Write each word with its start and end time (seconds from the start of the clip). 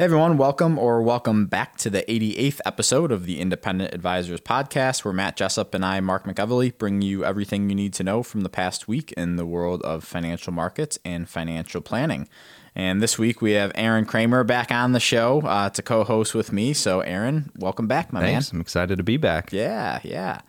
Hey 0.00 0.04
everyone, 0.04 0.38
welcome 0.38 0.78
or 0.78 1.02
welcome 1.02 1.44
back 1.44 1.76
to 1.76 1.90
the 1.90 2.00
88th 2.08 2.60
episode 2.64 3.12
of 3.12 3.26
the 3.26 3.38
Independent 3.38 3.92
Advisors 3.92 4.40
Podcast, 4.40 5.04
where 5.04 5.12
Matt 5.12 5.36
Jessup 5.36 5.74
and 5.74 5.84
I, 5.84 6.00
Mark 6.00 6.24
McEvily, 6.24 6.72
bring 6.78 7.02
you 7.02 7.22
everything 7.22 7.68
you 7.68 7.76
need 7.76 7.92
to 7.92 8.02
know 8.02 8.22
from 8.22 8.40
the 8.40 8.48
past 8.48 8.88
week 8.88 9.12
in 9.12 9.36
the 9.36 9.44
world 9.44 9.82
of 9.82 10.02
financial 10.02 10.54
markets 10.54 10.98
and 11.04 11.28
financial 11.28 11.82
planning. 11.82 12.30
And 12.74 13.02
this 13.02 13.18
week 13.18 13.42
we 13.42 13.52
have 13.52 13.72
Aaron 13.74 14.06
Kramer 14.06 14.42
back 14.42 14.72
on 14.72 14.92
the 14.92 15.00
show 15.00 15.42
uh, 15.42 15.68
to 15.68 15.82
co 15.82 16.02
host 16.02 16.34
with 16.34 16.50
me. 16.50 16.72
So, 16.72 17.00
Aaron, 17.00 17.52
welcome 17.58 17.86
back, 17.86 18.10
my 18.10 18.20
Thanks. 18.22 18.54
man. 18.54 18.56
I'm 18.56 18.62
excited 18.62 18.96
to 18.96 19.04
be 19.04 19.18
back. 19.18 19.52
Yeah, 19.52 20.00
yeah. 20.02 20.40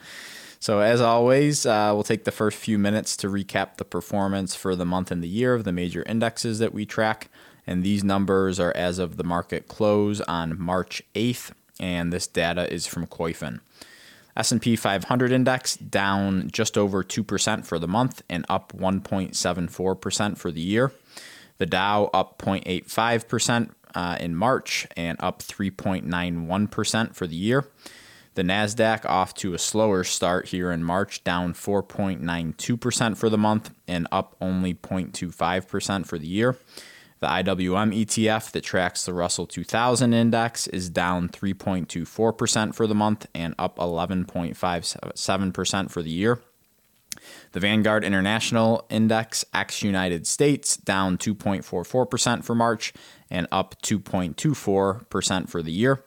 So, 0.62 0.80
as 0.80 1.02
always, 1.02 1.66
uh, 1.66 1.92
we'll 1.94 2.04
take 2.04 2.24
the 2.24 2.32
first 2.32 2.58
few 2.58 2.80
minutes 2.80 3.18
to 3.18 3.28
recap 3.28 3.76
the 3.76 3.84
performance 3.84 4.56
for 4.56 4.78
the 4.78 4.86
month 4.86 5.12
and 5.12 5.22
the 5.22 5.28
year 5.28 5.54
of 5.54 5.66
the 5.66 5.74
major 5.74 6.04
indexes 6.04 6.60
that 6.60 6.74
we 6.74 6.86
track 6.86 7.30
and 7.66 7.84
these 7.84 8.04
numbers 8.04 8.60
are 8.60 8.74
as 8.76 9.00
of 9.00 9.18
the 9.18 9.24
market 9.24 9.68
close 9.68 10.22
on 10.22 10.60
March 10.60 11.02
8th, 11.16 11.52
and 11.80 12.12
this 12.12 12.28
data 12.28 12.72
is 12.72 12.88
from 12.88 13.08
Koyfin. 13.08 13.60
S&P 14.36 14.76
500 14.76 15.32
index 15.32 15.76
down 15.76 16.50
just 16.52 16.78
over 16.78 17.04
2% 17.04 17.66
for 17.66 17.78
the 17.78 17.88
month 17.88 18.24
and 18.30 18.46
up 18.48 18.72
1.74% 18.74 20.38
for 20.38 20.52
the 20.52 20.62
year. 20.62 20.92
The 21.58 21.66
Dow 21.66 22.10
up 22.14 22.40
0.85% 22.40 23.72
uh, 23.94 24.18
in 24.20 24.36
March 24.36 24.88
and 24.96 25.18
up 25.22 25.42
3.91% 25.42 27.14
for 27.14 27.28
the 27.28 27.36
year. 27.36 27.68
The 28.34 28.44
Nasdaq 28.44 29.06
off 29.06 29.34
to 29.36 29.54
a 29.54 29.60
slower 29.60 30.06
start 30.06 30.48
here 30.48 30.72
in 30.72 30.84
March, 30.84 31.24
down 31.24 31.54
4.92% 31.54 33.18
for 33.18 33.30
the 33.30 33.38
month 33.38 33.74
and 33.88 34.08
up 34.12 34.38
only 34.40 34.74
0.25% 34.74 36.06
for 36.06 36.18
the 36.18 36.28
year. 36.28 36.58
The 37.22 37.28
IWM 37.28 37.96
ETF 38.04 38.52
that 38.52 38.64
tracks 38.64 39.06
the 39.06 39.14
Russell 39.14 39.46
2000 39.46 40.12
index 40.12 40.66
is 40.66 40.90
down 40.90 41.30
3.24% 41.30 42.74
for 42.74 42.88
the 42.88 42.96
month 42.96 43.28
and 43.36 43.54
up 43.60 43.78
11.57% 43.78 45.92
for 45.92 46.02
the 46.02 46.10
year. 46.10 46.42
The 47.52 47.60
Vanguard 47.60 48.04
International 48.04 48.88
Index 48.90 49.46
ex 49.54 49.84
United 49.84 50.26
States 50.26 50.76
down 50.76 51.20
2.44% 51.20 52.44
for 52.44 52.56
March 52.56 52.92
and 53.30 53.48
up 53.52 53.80
2.24% 53.84 55.48
for 55.48 55.62
the 55.62 55.72
year. 55.72 56.04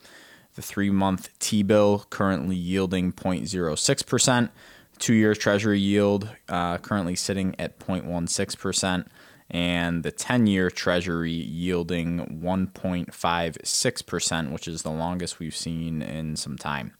The 0.57 0.63
three 0.63 0.91
month 0.91 1.31
T 1.39 1.63
bill 1.63 2.07
currently 2.11 2.57
yielding 2.57 3.13
0.06%. 3.13 4.51
Two 4.99 5.15
year 5.15 5.37
Treasury 5.37 5.79
yield 5.79 6.29
uh, 6.49 6.79
currently 6.79 7.15
sitting 7.15 7.55
at 7.61 7.79
0.16% 7.79 9.07
and 9.55 10.03
the 10.03 10.11
10 10.11 10.49
year 10.49 10.69
treasury 10.69 11.31
yielding 11.31 12.41
1.56%, 12.43 14.53
which 14.53 14.67
is 14.67 14.83
the 14.83 14.91
longest 14.91 15.39
we've 15.39 15.55
seen 15.55 16.03
in 16.03 16.35
some 16.35 16.59
time. 16.59 16.93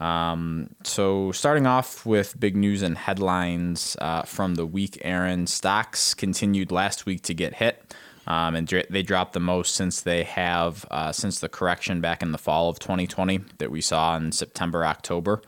Um, 0.00 0.70
so, 0.82 1.30
starting 1.30 1.68
off 1.68 2.04
with 2.04 2.40
big 2.40 2.56
news 2.56 2.82
and 2.82 2.98
headlines 2.98 3.96
uh, 4.00 4.22
from 4.22 4.56
the 4.56 4.66
week, 4.66 4.98
Aaron, 5.02 5.46
stocks 5.46 6.12
continued 6.12 6.72
last 6.72 7.06
week 7.06 7.22
to 7.22 7.32
get 7.32 7.54
hit. 7.54 7.94
Um, 8.26 8.56
and 8.56 8.66
they 8.90 9.02
dropped 9.02 9.34
the 9.34 9.40
most 9.40 9.76
since 9.76 10.00
they 10.00 10.24
have 10.24 10.84
uh, 10.90 11.12
since 11.12 11.38
the 11.38 11.48
correction 11.48 12.00
back 12.00 12.20
in 12.22 12.32
the 12.32 12.38
fall 12.38 12.68
of 12.68 12.80
2020 12.80 13.42
that 13.58 13.70
we 13.70 13.80
saw 13.80 14.16
in 14.16 14.32
September, 14.32 14.84
October 14.84 15.40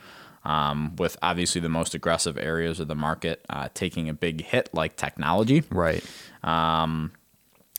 um, 0.46 0.94
with 0.96 1.16
obviously 1.22 1.60
the 1.60 1.68
most 1.68 1.94
aggressive 1.94 2.38
areas 2.38 2.78
of 2.78 2.86
the 2.86 2.94
market 2.94 3.44
uh, 3.50 3.68
taking 3.74 4.08
a 4.08 4.14
big 4.14 4.44
hit, 4.44 4.70
like 4.72 4.96
technology. 4.96 5.64
Right. 5.70 6.04
Um, 6.44 7.10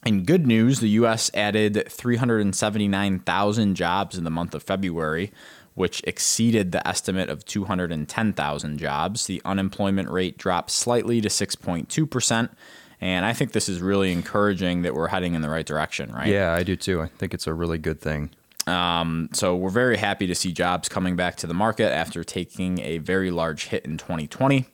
in 0.05 0.23
good 0.23 0.45
news, 0.45 0.81
the 0.81 0.89
U.S. 0.89 1.31
added 1.33 1.89
379,000 1.89 3.75
jobs 3.75 4.17
in 4.17 4.25
the 4.25 4.29
month 4.29 4.53
of 4.53 4.63
February, 4.63 5.31
which 5.75 6.01
exceeded 6.03 6.73
the 6.73 6.85
estimate 6.85 7.29
of 7.29 7.45
210,000 7.45 8.77
jobs. 8.77 9.27
The 9.27 9.41
unemployment 9.45 10.09
rate 10.09 10.37
dropped 10.37 10.71
slightly 10.71 11.21
to 11.21 11.29
6.2%. 11.29 12.49
And 12.99 13.25
I 13.25 13.31
think 13.31 13.53
this 13.53 13.69
is 13.69 13.79
really 13.79 14.11
encouraging 14.11 14.81
that 14.81 14.93
we're 14.93 15.07
heading 15.07 15.35
in 15.35 15.41
the 15.41 15.49
right 15.49 15.65
direction, 15.65 16.11
right? 16.11 16.27
Yeah, 16.27 16.53
I 16.53 16.63
do 16.63 16.75
too. 16.75 17.01
I 17.01 17.07
think 17.07 17.33
it's 17.33 17.47
a 17.47 17.53
really 17.53 17.77
good 17.77 18.01
thing. 18.01 18.31
Um, 18.67 19.29
so 19.33 19.55
we're 19.55 19.69
very 19.69 19.97
happy 19.97 20.27
to 20.27 20.35
see 20.35 20.51
jobs 20.51 20.89
coming 20.89 21.15
back 21.15 21.37
to 21.37 21.47
the 21.47 21.53
market 21.53 21.91
after 21.91 22.23
taking 22.23 22.79
a 22.79 22.97
very 22.97 23.31
large 23.31 23.67
hit 23.67 23.85
in 23.85 23.97
2020. 23.97 24.65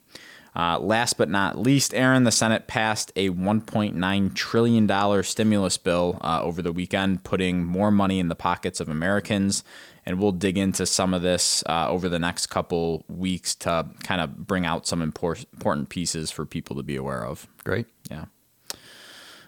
Uh, 0.56 0.78
last 0.80 1.18
but 1.18 1.30
not 1.30 1.58
least, 1.58 1.94
Aaron, 1.94 2.26
the 2.26 2.32
Senate 2.32 2.68
passed 2.68 3.12
a 3.16 3.30
$1.9 3.30 4.34
trillion 4.36 5.24
stimulus 5.24 5.78
bill 5.78 6.20
uh, 6.22 6.42
over 6.44 6.62
the 6.62 6.72
weekend, 6.72 7.24
putting 7.24 7.64
more 7.64 7.90
money 7.90 8.20
in 8.20 8.28
the 8.28 8.36
pockets 8.36 8.80
of 8.80 8.88
Americans. 8.88 9.64
And 10.06 10.20
we'll 10.20 10.34
dig 10.34 10.58
into 10.58 10.86
some 10.86 11.14
of 11.14 11.22
this 11.22 11.64
uh, 11.68 11.88
over 11.90 12.10
the 12.10 12.20
next 12.20 12.48
couple 12.48 13.06
weeks 13.08 13.56
to 13.56 13.88
kind 14.04 14.22
of 14.22 14.46
bring 14.46 14.66
out 14.66 14.86
some 14.86 15.02
important 15.02 15.90
pieces 15.90 16.30
for 16.30 16.46
people 16.46 16.76
to 16.76 16.84
be 16.84 16.98
aware 16.98 17.26
of. 17.26 17.48
Great. 17.64 17.88
Yeah. 18.12 18.26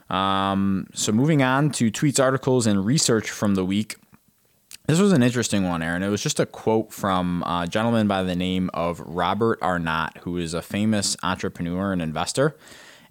Um, 0.09 0.87
so 0.93 1.11
moving 1.11 1.41
on 1.41 1.71
to 1.71 1.91
tweets, 1.91 2.23
articles, 2.23 2.67
and 2.67 2.85
research 2.85 3.29
from 3.29 3.55
the 3.55 3.65
week. 3.65 3.97
This 4.87 4.99
was 4.99 5.13
an 5.13 5.23
interesting 5.23 5.67
one, 5.67 5.81
Aaron. 5.81 6.03
It 6.03 6.09
was 6.09 6.21
just 6.21 6.39
a 6.39 6.45
quote 6.45 6.93
from 6.93 7.43
a 7.43 7.67
gentleman 7.67 8.07
by 8.07 8.23
the 8.23 8.35
name 8.35 8.69
of 8.73 8.99
Robert 8.99 9.57
Arnott, 9.61 10.17
who 10.19 10.37
is 10.37 10.53
a 10.53 10.61
famous 10.61 11.17
entrepreneur 11.23 11.91
and 11.91 12.01
investor. 12.01 12.55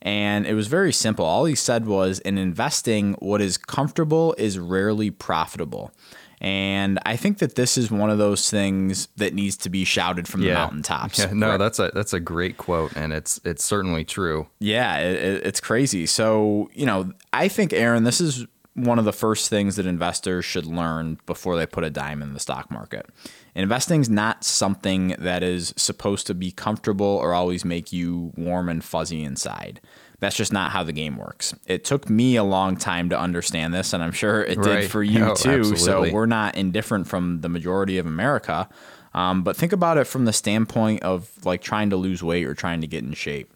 And 0.00 0.46
it 0.46 0.54
was 0.54 0.68
very 0.68 0.92
simple. 0.92 1.24
All 1.24 1.46
he 1.46 1.54
said 1.54 1.86
was 1.86 2.18
in 2.20 2.38
investing, 2.38 3.14
what 3.14 3.40
is 3.40 3.56
comfortable 3.56 4.34
is 4.38 4.58
rarely 4.58 5.10
profitable. 5.10 5.92
And 6.40 6.98
I 7.06 7.16
think 7.16 7.38
that 7.38 7.54
this 7.54 7.78
is 7.78 7.91
one 7.91 8.10
of 8.10 8.18
those 8.18 8.50
things 8.50 9.08
that 9.16 9.32
needs 9.32 9.56
to 9.58 9.70
be 9.70 9.84
shouted 9.84 10.28
from 10.28 10.42
the 10.42 10.52
mountaintops. 10.52 11.18
Yeah, 11.18 11.32
no, 11.32 11.50
right? 11.50 11.56
that's 11.56 11.78
a 11.78 11.91
that's 11.94 12.12
a 12.12 12.20
great 12.20 12.58
quote, 12.58 12.94
and 12.96 13.14
it's 13.14 13.41
it's 13.44 13.64
certainly 13.64 14.04
true. 14.04 14.48
Yeah, 14.58 14.98
it, 14.98 15.46
it's 15.46 15.60
crazy. 15.60 16.04
So 16.04 16.68
you 16.74 16.84
know, 16.84 17.12
I 17.32 17.48
think 17.48 17.72
Aaron, 17.72 18.04
this 18.04 18.20
is 18.20 18.46
one 18.74 18.98
of 18.98 19.04
the 19.04 19.12
first 19.12 19.48
things 19.48 19.76
that 19.76 19.86
investors 19.86 20.44
should 20.44 20.66
learn 20.66 21.18
before 21.26 21.56
they 21.56 21.66
put 21.66 21.84
a 21.84 21.90
dime 21.90 22.22
in 22.22 22.34
the 22.34 22.40
stock 22.40 22.70
market. 22.70 23.06
Investing 23.54 24.00
is 24.00 24.10
not 24.10 24.44
something 24.44 25.14
that 25.18 25.42
is 25.42 25.72
supposed 25.76 26.26
to 26.26 26.34
be 26.34 26.50
comfortable 26.50 27.06
or 27.06 27.34
always 27.34 27.64
make 27.64 27.92
you 27.92 28.32
warm 28.36 28.68
and 28.68 28.84
fuzzy 28.84 29.22
inside. 29.22 29.80
That's 30.18 30.36
just 30.36 30.52
not 30.52 30.72
how 30.72 30.82
the 30.82 30.92
game 30.92 31.16
works. 31.16 31.54
It 31.66 31.84
took 31.84 32.08
me 32.08 32.36
a 32.36 32.44
long 32.44 32.76
time 32.76 33.10
to 33.10 33.18
understand 33.18 33.74
this, 33.74 33.92
and 33.92 34.02
I'm 34.02 34.12
sure 34.12 34.42
it 34.42 34.60
did 34.60 34.91
for 34.91 35.02
you 35.02 35.24
oh, 35.24 35.34
too. 35.34 35.50
Absolutely. 35.50 35.76
So 35.76 36.12
we're 36.12 36.26
not 36.26 36.56
indifferent 36.56 37.06
from 37.06 37.42
the 37.42 37.48
majority 37.48 37.98
of 37.98 38.06
America. 38.06 38.68
Um, 39.12 39.44
but 39.44 39.56
think 39.56 39.72
about 39.72 39.96
it 39.98 40.04
from 40.04 40.24
the 40.24 40.32
standpoint 40.32 41.02
of 41.04 41.30
like 41.44 41.62
trying 41.62 41.91
to 41.91 41.96
lose 41.96 42.22
weight 42.22 42.46
or 42.46 42.54
trying 42.54 42.80
to 42.80 42.86
get 42.86 43.04
in 43.04 43.12
shape. 43.12 43.52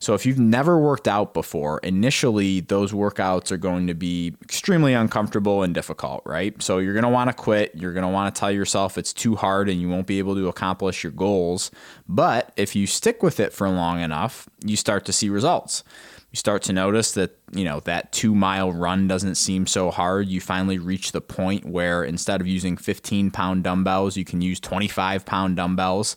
So 0.00 0.14
if 0.14 0.24
you've 0.24 0.38
never 0.38 0.78
worked 0.78 1.06
out 1.06 1.34
before, 1.34 1.78
initially 1.80 2.60
those 2.60 2.92
workouts 2.92 3.52
are 3.52 3.58
going 3.58 3.86
to 3.86 3.94
be 3.94 4.34
extremely 4.42 4.94
uncomfortable 4.94 5.62
and 5.62 5.74
difficult, 5.74 6.22
right? 6.24 6.60
So 6.62 6.78
you're 6.78 6.94
going 6.94 7.02
to 7.02 7.10
want 7.10 7.28
to 7.28 7.34
quit. 7.34 7.72
You're 7.74 7.92
going 7.92 8.06
to 8.06 8.08
want 8.10 8.34
to 8.34 8.38
tell 8.38 8.50
yourself 8.50 8.96
it's 8.96 9.12
too 9.12 9.36
hard 9.36 9.68
and 9.68 9.78
you 9.78 9.90
won't 9.90 10.06
be 10.06 10.18
able 10.18 10.34
to 10.36 10.48
accomplish 10.48 11.04
your 11.04 11.12
goals. 11.12 11.70
But 12.08 12.50
if 12.56 12.74
you 12.74 12.86
stick 12.86 13.22
with 13.22 13.38
it 13.40 13.52
for 13.52 13.68
long 13.68 14.00
enough, 14.00 14.48
you 14.64 14.74
start 14.74 15.04
to 15.04 15.12
see 15.12 15.28
results. 15.28 15.84
You 16.30 16.36
start 16.36 16.62
to 16.62 16.72
notice 16.72 17.12
that, 17.12 17.36
you 17.52 17.64
know, 17.64 17.80
that 17.80 18.12
2-mile 18.12 18.72
run 18.72 19.06
doesn't 19.06 19.34
seem 19.34 19.66
so 19.66 19.90
hard. 19.90 20.28
You 20.28 20.40
finally 20.40 20.78
reach 20.78 21.12
the 21.12 21.20
point 21.20 21.66
where 21.66 22.04
instead 22.04 22.40
of 22.40 22.46
using 22.46 22.76
15-pound 22.76 23.64
dumbbells, 23.64 24.16
you 24.16 24.24
can 24.24 24.40
use 24.40 24.60
25-pound 24.60 25.56
dumbbells 25.56 26.16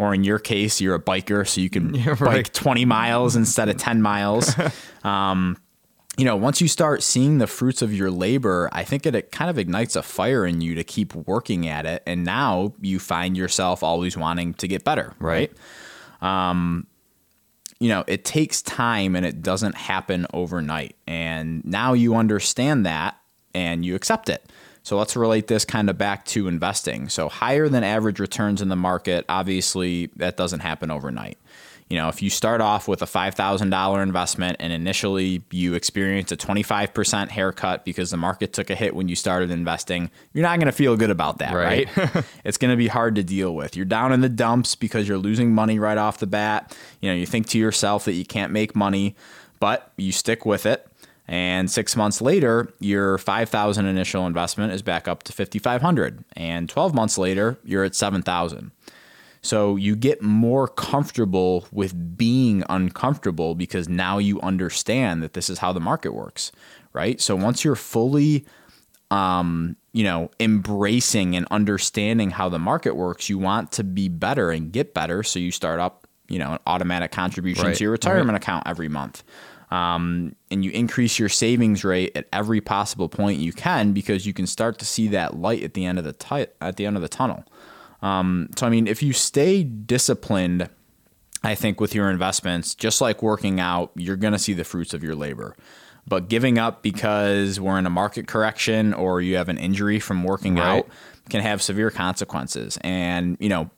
or 0.00 0.14
in 0.14 0.24
your 0.24 0.38
case, 0.38 0.80
you're 0.80 0.94
a 0.94 1.02
biker, 1.02 1.46
so 1.46 1.60
you 1.60 1.68
can 1.68 1.92
right. 2.04 2.18
bike 2.18 2.52
20 2.54 2.86
miles 2.86 3.36
instead 3.36 3.68
of 3.68 3.76
10 3.76 4.00
miles. 4.00 4.54
um, 5.04 5.58
you 6.16 6.24
know, 6.24 6.36
once 6.36 6.62
you 6.62 6.68
start 6.68 7.02
seeing 7.02 7.36
the 7.36 7.46
fruits 7.46 7.82
of 7.82 7.92
your 7.92 8.10
labor, 8.10 8.70
I 8.72 8.82
think 8.82 9.04
it, 9.04 9.14
it 9.14 9.30
kind 9.30 9.50
of 9.50 9.58
ignites 9.58 9.96
a 9.96 10.02
fire 10.02 10.46
in 10.46 10.62
you 10.62 10.74
to 10.74 10.84
keep 10.84 11.14
working 11.14 11.68
at 11.68 11.84
it. 11.84 12.02
And 12.06 12.24
now 12.24 12.72
you 12.80 12.98
find 12.98 13.36
yourself 13.36 13.82
always 13.82 14.16
wanting 14.16 14.54
to 14.54 14.66
get 14.66 14.84
better, 14.84 15.14
right? 15.18 15.52
right? 16.22 16.50
Um, 16.50 16.86
you 17.78 17.90
know, 17.90 18.04
it 18.06 18.24
takes 18.24 18.62
time 18.62 19.14
and 19.14 19.26
it 19.26 19.42
doesn't 19.42 19.74
happen 19.74 20.26
overnight. 20.32 20.96
And 21.06 21.62
now 21.64 21.92
you 21.92 22.16
understand 22.16 22.86
that 22.86 23.18
and 23.54 23.84
you 23.84 23.94
accept 23.94 24.30
it. 24.30 24.50
So 24.82 24.96
let's 24.96 25.16
relate 25.16 25.46
this 25.46 25.64
kind 25.64 25.90
of 25.90 25.98
back 25.98 26.24
to 26.26 26.48
investing. 26.48 27.08
So 27.08 27.28
higher 27.28 27.68
than 27.68 27.84
average 27.84 28.18
returns 28.18 28.62
in 28.62 28.68
the 28.68 28.76
market, 28.76 29.24
obviously 29.28 30.06
that 30.16 30.36
doesn't 30.36 30.60
happen 30.60 30.90
overnight. 30.90 31.38
You 31.90 31.96
know, 31.96 32.08
if 32.08 32.22
you 32.22 32.30
start 32.30 32.60
off 32.60 32.86
with 32.86 33.02
a 33.02 33.06
$5,000 33.06 34.02
investment 34.02 34.56
and 34.60 34.72
initially 34.72 35.42
you 35.50 35.74
experience 35.74 36.30
a 36.30 36.36
25% 36.36 37.28
haircut 37.28 37.84
because 37.84 38.12
the 38.12 38.16
market 38.16 38.52
took 38.52 38.70
a 38.70 38.76
hit 38.76 38.94
when 38.94 39.08
you 39.08 39.16
started 39.16 39.50
investing, 39.50 40.08
you're 40.32 40.44
not 40.44 40.60
going 40.60 40.66
to 40.66 40.72
feel 40.72 40.96
good 40.96 41.10
about 41.10 41.38
that, 41.38 41.52
right? 41.52 41.94
Right. 41.96 42.24
it's 42.44 42.58
going 42.58 42.70
to 42.70 42.76
be 42.76 42.86
hard 42.86 43.16
to 43.16 43.24
deal 43.24 43.56
with. 43.56 43.74
You're 43.74 43.86
down 43.86 44.12
in 44.12 44.20
the 44.20 44.28
dumps 44.28 44.76
because 44.76 45.08
you're 45.08 45.18
losing 45.18 45.52
money 45.52 45.80
right 45.80 45.98
off 45.98 46.18
the 46.18 46.28
bat. 46.28 46.76
You 47.00 47.10
know, 47.10 47.16
you 47.16 47.26
think 47.26 47.48
to 47.48 47.58
yourself 47.58 48.04
that 48.04 48.12
you 48.12 48.24
can't 48.24 48.52
make 48.52 48.76
money, 48.76 49.16
but 49.58 49.90
you 49.96 50.12
stick 50.12 50.46
with 50.46 50.66
it. 50.66 50.86
And 51.30 51.70
six 51.70 51.94
months 51.94 52.20
later, 52.20 52.74
your 52.80 53.16
5,000 53.16 53.86
initial 53.86 54.26
investment 54.26 54.72
is 54.72 54.82
back 54.82 55.06
up 55.06 55.22
to 55.22 55.32
5,500. 55.32 56.24
And 56.32 56.68
12 56.68 56.92
months 56.92 57.16
later, 57.16 57.56
you're 57.62 57.84
at 57.84 57.94
7,000. 57.94 58.72
So 59.40 59.76
you 59.76 59.94
get 59.94 60.22
more 60.22 60.66
comfortable 60.66 61.68
with 61.70 62.18
being 62.18 62.64
uncomfortable 62.68 63.54
because 63.54 63.88
now 63.88 64.18
you 64.18 64.40
understand 64.40 65.22
that 65.22 65.34
this 65.34 65.48
is 65.48 65.58
how 65.58 65.72
the 65.72 65.78
market 65.78 66.14
works, 66.14 66.50
right? 66.92 67.20
So 67.20 67.36
once 67.36 67.64
you're 67.64 67.76
fully 67.76 68.44
um, 69.12 69.76
you 69.92 70.04
know, 70.04 70.30
embracing 70.38 71.36
and 71.36 71.46
understanding 71.50 72.30
how 72.30 72.48
the 72.48 72.58
market 72.58 72.96
works, 72.96 73.28
you 73.28 73.38
want 73.38 73.72
to 73.72 73.84
be 73.84 74.08
better 74.08 74.50
and 74.50 74.72
get 74.72 74.94
better. 74.94 75.22
So 75.22 75.38
you 75.38 75.50
start 75.50 75.80
up, 75.80 76.06
you 76.28 76.38
know, 76.38 76.52
an 76.52 76.58
automatic 76.66 77.10
contribution 77.10 77.66
Right, 77.66 77.76
to 77.76 77.84
your 77.84 77.92
retirement 77.92 78.36
account 78.36 78.64
every 78.66 78.88
month. 78.88 79.24
Um, 79.70 80.34
and 80.50 80.64
you 80.64 80.72
increase 80.72 81.18
your 81.18 81.28
savings 81.28 81.84
rate 81.84 82.10
at 82.16 82.26
every 82.32 82.60
possible 82.60 83.08
point 83.08 83.38
you 83.38 83.52
can 83.52 83.92
because 83.92 84.26
you 84.26 84.32
can 84.32 84.46
start 84.48 84.78
to 84.80 84.84
see 84.84 85.06
that 85.08 85.36
light 85.36 85.62
at 85.62 85.74
the 85.74 85.84
end 85.84 85.98
of 85.98 86.04
the 86.04 86.12
ti- 86.12 86.46
at 86.60 86.76
the 86.76 86.86
end 86.86 86.96
of 86.96 87.02
the 87.02 87.08
tunnel. 87.08 87.44
Um, 88.02 88.48
so 88.56 88.66
I 88.66 88.70
mean, 88.70 88.86
if 88.88 89.02
you 89.02 89.12
stay 89.12 89.62
disciplined, 89.62 90.68
I 91.44 91.54
think 91.54 91.80
with 91.80 91.94
your 91.94 92.10
investments, 92.10 92.74
just 92.74 93.00
like 93.00 93.22
working 93.22 93.60
out, 93.60 93.92
you're 93.94 94.16
going 94.16 94.32
to 94.32 94.38
see 94.38 94.54
the 94.54 94.64
fruits 94.64 94.92
of 94.92 95.04
your 95.04 95.14
labor. 95.14 95.54
But 96.06 96.28
giving 96.28 96.58
up 96.58 96.82
because 96.82 97.60
we're 97.60 97.78
in 97.78 97.86
a 97.86 97.90
market 97.90 98.26
correction 98.26 98.92
or 98.92 99.20
you 99.20 99.36
have 99.36 99.48
an 99.48 99.58
injury 99.58 100.00
from 100.00 100.24
working 100.24 100.56
Right. 100.56 100.78
out 100.78 100.88
can 101.28 101.42
have 101.42 101.62
severe 101.62 101.90
consequences. 101.90 102.78
And, 102.82 103.36
you 103.38 103.48
know, 103.48 103.70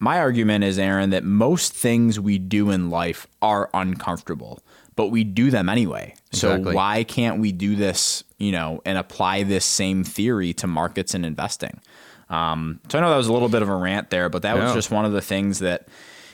my 0.00 0.18
argument 0.18 0.64
is, 0.64 0.78
Aaron, 0.78 1.10
that 1.10 1.22
most 1.22 1.72
things 1.72 2.18
we 2.18 2.38
do 2.38 2.70
in 2.70 2.90
life 2.90 3.26
are 3.40 3.70
uncomfortable, 3.72 4.60
but 4.96 5.06
we 5.08 5.22
do 5.24 5.50
them 5.50 5.68
anyway. 5.68 6.14
So 6.32 6.50
Exactly. 6.50 6.74
why 6.74 7.04
can't 7.04 7.38
we 7.40 7.52
do 7.52 7.76
this, 7.76 8.24
you 8.38 8.50
know, 8.52 8.80
and 8.84 8.98
apply 8.98 9.42
this 9.44 9.64
same 9.64 10.02
theory 10.04 10.52
to 10.54 10.66
markets 10.66 11.14
and 11.14 11.24
investing? 11.24 11.80
Um, 12.28 12.80
so 12.88 12.98
I 12.98 13.02
know 13.02 13.10
that 13.10 13.16
was 13.16 13.28
a 13.28 13.32
little 13.32 13.48
bit 13.48 13.62
of 13.62 13.68
a 13.68 13.76
rant 13.76 14.10
there, 14.10 14.28
but 14.28 14.42
that 14.42 14.56
was 14.56 14.74
just 14.74 14.90
one 14.90 15.04
of 15.04 15.12
the 15.12 15.20
things 15.22 15.60
that, 15.60 15.86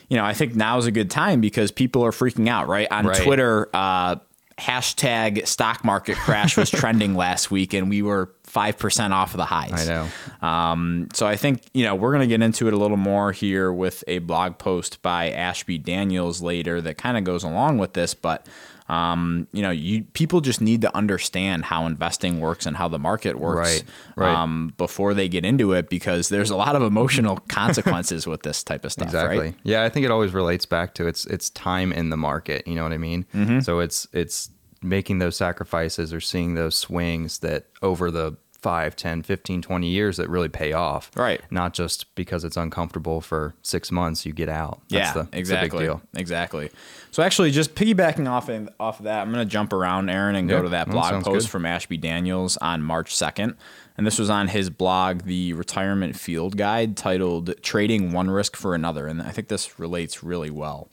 you 0.09 0.17
know, 0.17 0.25
I 0.25 0.33
think 0.33 0.55
now 0.55 0.79
is 0.79 0.87
a 0.87 0.91
good 0.91 1.11
time 1.11 1.41
because 1.43 1.71
people 1.71 2.03
are 2.05 2.13
freaking 2.13 2.49
out, 2.49 2.67
right? 2.69 2.87
On 2.91 3.05
Right. 3.07 3.23
Twitter, 3.23 3.69
uh, 3.75 4.17
hashtag 4.59 5.47
stock 5.47 5.85
market 5.85 6.17
crash 6.17 6.57
was 6.57 6.71
trending 6.81 7.15
last 7.15 7.51
week 7.51 7.75
and 7.75 7.89
we 7.91 8.01
were 8.03 8.31
5% 8.55 9.11
off 9.13 9.33
of 9.33 9.39
the 9.39 9.45
highs. 9.45 9.89
I 9.89 9.93
know. 10.43 10.47
Um, 10.47 11.09
so 11.15 11.27
I 11.27 11.37
think, 11.37 11.63
you 11.73 11.85
know, 11.85 11.95
we're 11.95 12.11
going 12.11 12.21
to 12.21 12.27
get 12.27 12.43
into 12.43 12.69
it 12.69 12.75
a 12.75 12.77
little 12.77 12.97
more 12.97 13.33
here 13.33 13.73
with 13.73 14.05
a 14.07 14.19
blog 14.19 14.59
post 14.59 15.01
by 15.03 15.31
Ashby 15.31 15.79
Daniels 15.79 16.43
later 16.43 16.81
that 16.83 16.99
kind 16.99 17.17
of 17.17 17.25
goes 17.25 17.45
along 17.45 17.79
with 17.79 17.95
this, 17.95 18.15
but 18.15 18.47
um, 18.89 19.47
you 19.53 19.63
know, 19.63 19.71
you 19.71 20.03
people 20.13 20.43
just 20.43 20.61
need 20.61 20.83
to 20.83 20.95
understand 20.95 21.65
how 21.65 21.87
investing 21.87 22.41
works 22.41 22.67
and 22.67 22.77
how 22.77 22.89
the 22.89 22.99
market 22.99 23.39
works 23.39 23.57
Right, 23.57 23.85
right. 24.17 24.35
Um, 24.35 24.75
before 24.77 25.15
they 25.15 25.29
get 25.29 25.47
into 25.47 25.73
it 25.73 25.89
because 25.89 26.29
there's 26.29 26.51
a 26.51 26.57
lot 26.57 26.77
of 26.77 26.83
emotional 26.83 27.37
consequences 27.49 28.27
with 28.27 28.43
this 28.43 28.63
type 28.63 28.85
of 28.85 28.93
stuff, 28.93 29.07
Exactly. 29.07 29.39
right? 29.39 29.55
Yeah, 29.63 29.85
I 29.85 29.89
think 29.89 30.05
it 30.05 30.11
always 30.11 30.35
relates 30.35 30.67
back 30.67 30.95
to 30.95 31.07
it's 31.07 31.25
it's 31.27 31.49
time 31.51 31.93
in 31.93 32.11
the 32.11 32.19
market. 32.19 32.67
You 32.67 32.75
know 32.75 32.83
what 32.83 32.93
I 32.93 32.99
mean? 32.99 33.25
Mm-hmm. 33.35 33.61
So 33.61 33.79
it's 33.79 34.09
it's 34.13 34.51
making 34.83 35.21
those 35.21 35.37
sacrifices 35.37 36.13
or 36.13 36.21
seeing 36.21 36.55
those 36.55 36.75
swings 36.75 37.39
that 37.39 37.67
over 37.83 38.11
the 38.11 38.37
5, 38.63 38.95
10, 38.95 39.23
15, 39.23 39.63
20 39.63 39.89
years 39.89 40.17
that 40.19 40.29
really 40.29 40.49
pay 40.49 40.73
off. 40.73 41.11
Right. 41.17 41.41
Not 41.51 41.75
just 41.75 42.15
because 42.15 42.45
it's 42.45 42.57
uncomfortable 42.57 43.21
for 43.21 43.55
six 43.63 43.91
months, 43.91 44.25
you 44.25 44.33
get 44.33 44.49
out. 44.49 44.81
That's 44.89 45.17
yeah, 45.17 45.23
the, 45.23 45.29
exactly. 45.37 45.81
big 45.81 45.89
deal. 45.89 46.03
Exactly. 46.15 46.71
So 47.11 47.23
actually, 47.23 47.51
just 47.51 47.75
piggybacking 47.75 48.31
off 48.31 48.49
of, 48.49 48.69
off 48.79 49.01
of 49.01 49.05
that, 49.05 49.23
I'm 49.23 49.33
going 49.33 49.45
to 49.45 49.51
jump 49.51 49.73
around, 49.73 50.09
Aaron, 50.09 50.37
and 50.37 50.49
go 50.49 50.63
to 50.63 50.69
that 50.69 50.87
that 50.87 50.93
blog 50.93 51.11
sounds 51.11 51.25
post 51.25 51.47
good. 51.47 51.51
from 51.51 51.67
Ashby 51.67 51.97
Daniels 51.97 52.57
on 52.59 52.83
March 52.83 53.15
2nd. 53.15 53.57
And 53.97 54.07
this 54.07 54.19
was 54.19 54.31
on 54.31 54.49
his 54.49 54.71
blog, 54.71 55.23
The 55.23 55.53
Retirement 55.53 56.17
Field 56.17 56.57
Guide, 56.57 56.97
titled 56.97 57.55
Trading 57.63 58.13
One 58.13 58.31
Risk 58.31 58.57
for 58.57 58.75
Another. 58.75 59.07
And 59.07 59.21
I 59.21 59.31
think 59.31 59.49
this 59.49 59.79
relates 59.79 60.23
really 60.23 60.51
well. 60.51 60.89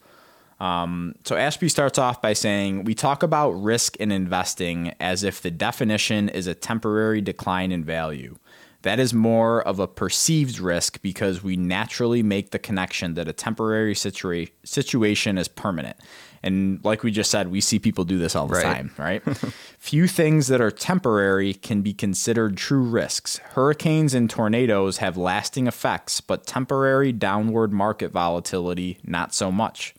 Um, 0.59 1.15
so 1.23 1.35
Ashby 1.35 1.69
starts 1.69 1.97
off 1.97 2.21
by 2.21 2.33
saying, 2.33 2.83
We 2.83 2.93
talk 2.93 3.23
about 3.23 3.51
risk 3.51 3.95
in 3.97 4.11
investing 4.11 4.93
as 4.99 5.23
if 5.23 5.41
the 5.41 5.51
definition 5.51 6.27
is 6.29 6.47
a 6.47 6.53
temporary 6.53 7.21
decline 7.21 7.71
in 7.71 7.83
value. 7.83 8.37
That 8.83 8.99
is 8.99 9.13
more 9.13 9.61
of 9.61 9.79
a 9.79 9.87
perceived 9.87 10.59
risk 10.59 11.01
because 11.01 11.43
we 11.43 11.57
naturally 11.57 12.23
make 12.23 12.51
the 12.51 12.59
connection 12.59 13.13
that 13.15 13.27
a 13.27 13.33
temporary 13.33 13.93
situa- 13.93 14.49
situation 14.63 15.37
is 15.37 15.49
permanent. 15.49 15.97
And 16.41 16.79
like 16.85 17.03
we 17.03 17.11
just 17.11 17.29
said, 17.29 17.51
we 17.51 17.59
see 17.59 17.79
people 17.79 18.05
do 18.05 18.17
this 18.17 18.33
all 18.37 18.47
the 18.47 18.55
Right. 18.55 18.63
time, 18.63 18.91
right? 18.97 19.21
Few 19.79 20.07
things 20.07 20.47
that 20.47 20.61
are 20.61 20.71
temporary 20.71 21.53
can 21.53 21.81
be 21.81 21.93
considered 21.93 22.55
true 22.55 22.83
risks. 22.83 23.39
Hurricanes 23.53 24.13
and 24.13 24.29
tornadoes 24.29 24.97
have 24.99 25.17
lasting 25.17 25.67
effects, 25.67 26.21
but 26.21 26.45
temporary 26.47 27.11
downward 27.11 27.73
market 27.73 28.13
volatility, 28.13 28.97
not 29.03 29.33
so 29.33 29.51
much. 29.51 29.93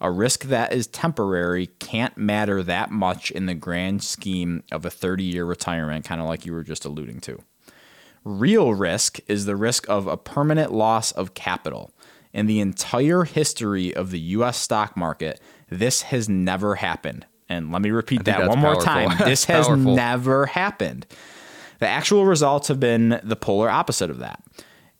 A 0.00 0.10
risk 0.10 0.44
that 0.44 0.72
is 0.72 0.86
temporary 0.86 1.66
can't 1.66 2.16
matter 2.16 2.62
that 2.62 2.90
much 2.90 3.30
in 3.30 3.46
the 3.46 3.54
grand 3.54 4.02
scheme 4.02 4.62
of 4.70 4.84
a 4.84 4.90
30 4.90 5.24
year 5.24 5.44
retirement, 5.44 6.04
kind 6.04 6.20
of 6.20 6.26
like 6.26 6.44
you 6.44 6.52
were 6.52 6.62
just 6.62 6.84
alluding 6.84 7.20
to. 7.20 7.38
Real 8.24 8.74
risk 8.74 9.20
is 9.28 9.44
the 9.44 9.56
risk 9.56 9.88
of 9.88 10.06
a 10.06 10.16
permanent 10.16 10.72
loss 10.72 11.12
of 11.12 11.34
capital. 11.34 11.92
In 12.32 12.46
the 12.46 12.60
entire 12.60 13.24
history 13.24 13.94
of 13.94 14.10
the 14.10 14.18
US 14.18 14.58
stock 14.58 14.96
market, 14.96 15.40
this 15.70 16.02
has 16.02 16.28
never 16.28 16.74
happened. 16.74 17.24
And 17.48 17.72
let 17.72 17.82
me 17.82 17.90
repeat 17.90 18.24
that 18.24 18.48
one 18.48 18.58
more 18.58 18.80
time. 18.80 19.16
This 19.24 19.44
has 19.44 19.66
powerful. 19.66 19.94
never 19.94 20.46
happened. 20.46 21.06
The 21.78 21.88
actual 21.88 22.26
results 22.26 22.68
have 22.68 22.80
been 22.80 23.20
the 23.22 23.36
polar 23.36 23.70
opposite 23.70 24.10
of 24.10 24.18
that. 24.18 24.42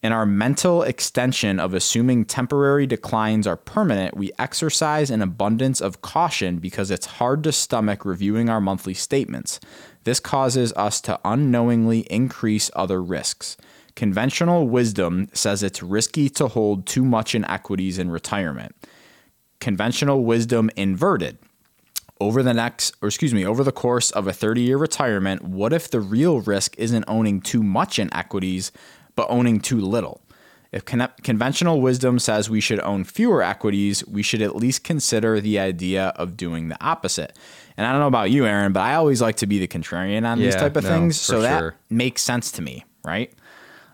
In 0.07 0.13
our 0.13 0.25
mental 0.25 0.85
extension 0.85 1.59
of 1.59 1.75
assuming 1.75 2.27
temporary 2.27 2.87
declines 2.87 3.45
are 3.45 3.57
permanent, 3.57 4.17
we 4.17 4.31
exercise 4.39 5.11
an 5.11 5.21
abundance 5.21 5.81
of 5.81 6.01
caution 6.01 6.59
because 6.59 6.93
it's 6.93 7.07
hard 7.19 7.43
to 7.43 7.51
stomach 7.51 8.05
reviewing 8.05 8.49
our 8.49 8.61
monthly 8.61 8.95
statements. 8.95 9.59
This 10.05 10.21
causes 10.21 10.73
us 10.75 11.01
to 11.01 11.19
unknowingly 11.25 12.03
increase 12.03 12.71
other 12.77 13.03
risks. 13.03 13.57
Conventional 13.97 14.69
wisdom 14.69 15.27
says 15.33 15.65
it's 15.65 15.83
risky 15.83 16.29
to 16.29 16.47
hold 16.47 16.87
too 16.87 17.05
much 17.05 17.35
in 17.35 17.45
equities 17.45 17.99
in 17.99 18.09
retirement. 18.09 18.77
Conventional 19.59 20.23
wisdom 20.23 20.71
inverted 20.77 21.37
over 22.21 22.45
the 22.45 22.55
next, 22.55 22.95
or 23.03 23.09
excuse 23.09 23.35
me, 23.35 23.45
over 23.45 23.65
the 23.65 23.73
course 23.73 24.13
of 24.13 24.29
a 24.29 24.33
30 24.33 24.61
year 24.61 24.79
retirement, 24.79 25.43
what 25.43 25.73
if 25.73 25.91
the 25.91 26.01
real 26.01 26.43
risk 26.43 26.79
isn't 26.79 27.05
owning 27.09 27.41
too 27.41 27.65
much 27.65 27.99
in 27.99 28.15
equities, 28.15 28.71
but 29.17 29.29
owning 29.29 29.61
too 29.61 29.81
little? 29.81 30.23
If 30.73 30.85
con- 30.85 31.09
conventional 31.23 31.81
wisdom 31.81 32.19
says 32.19 32.51
we 32.51 32.61
should 32.61 32.81
own 32.81 33.05
fewer 33.05 33.43
equities, 33.43 34.07
we 34.07 34.23
should 34.23 34.43
at 34.43 34.55
least 34.55 34.85
consider 34.85 35.41
the 35.41 35.59
idea 35.59 36.09
of 36.17 36.37
doing 36.37 36.69
the 36.69 36.77
opposite. 36.85 37.37
And 37.77 37.87
I 37.87 37.93
don't 37.93 38.01
know 38.01 38.09
about 38.09 38.31
you, 38.31 38.47
Aaron, 38.47 38.73
but 38.73 38.81
I 38.81 38.95
always 38.95 39.23
like 39.23 39.37
to 39.37 39.47
be 39.47 39.59
the 39.59 39.69
contrarian 39.69 40.27
on 40.27 40.39
these 40.39 40.55
type 40.55 40.77
of 40.77 40.85
no, 40.85 40.91
things. 40.91 41.21
So 41.21 41.41
that 41.41 41.75
makes 41.89 42.23
sense 42.23 42.53
to 42.53 42.63
me, 42.63 42.85
right? 43.05 43.33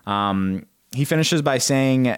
Um, 0.05 0.65
he 0.93 1.05
finishes 1.05 1.41
by 1.41 1.57
saying, 1.57 2.17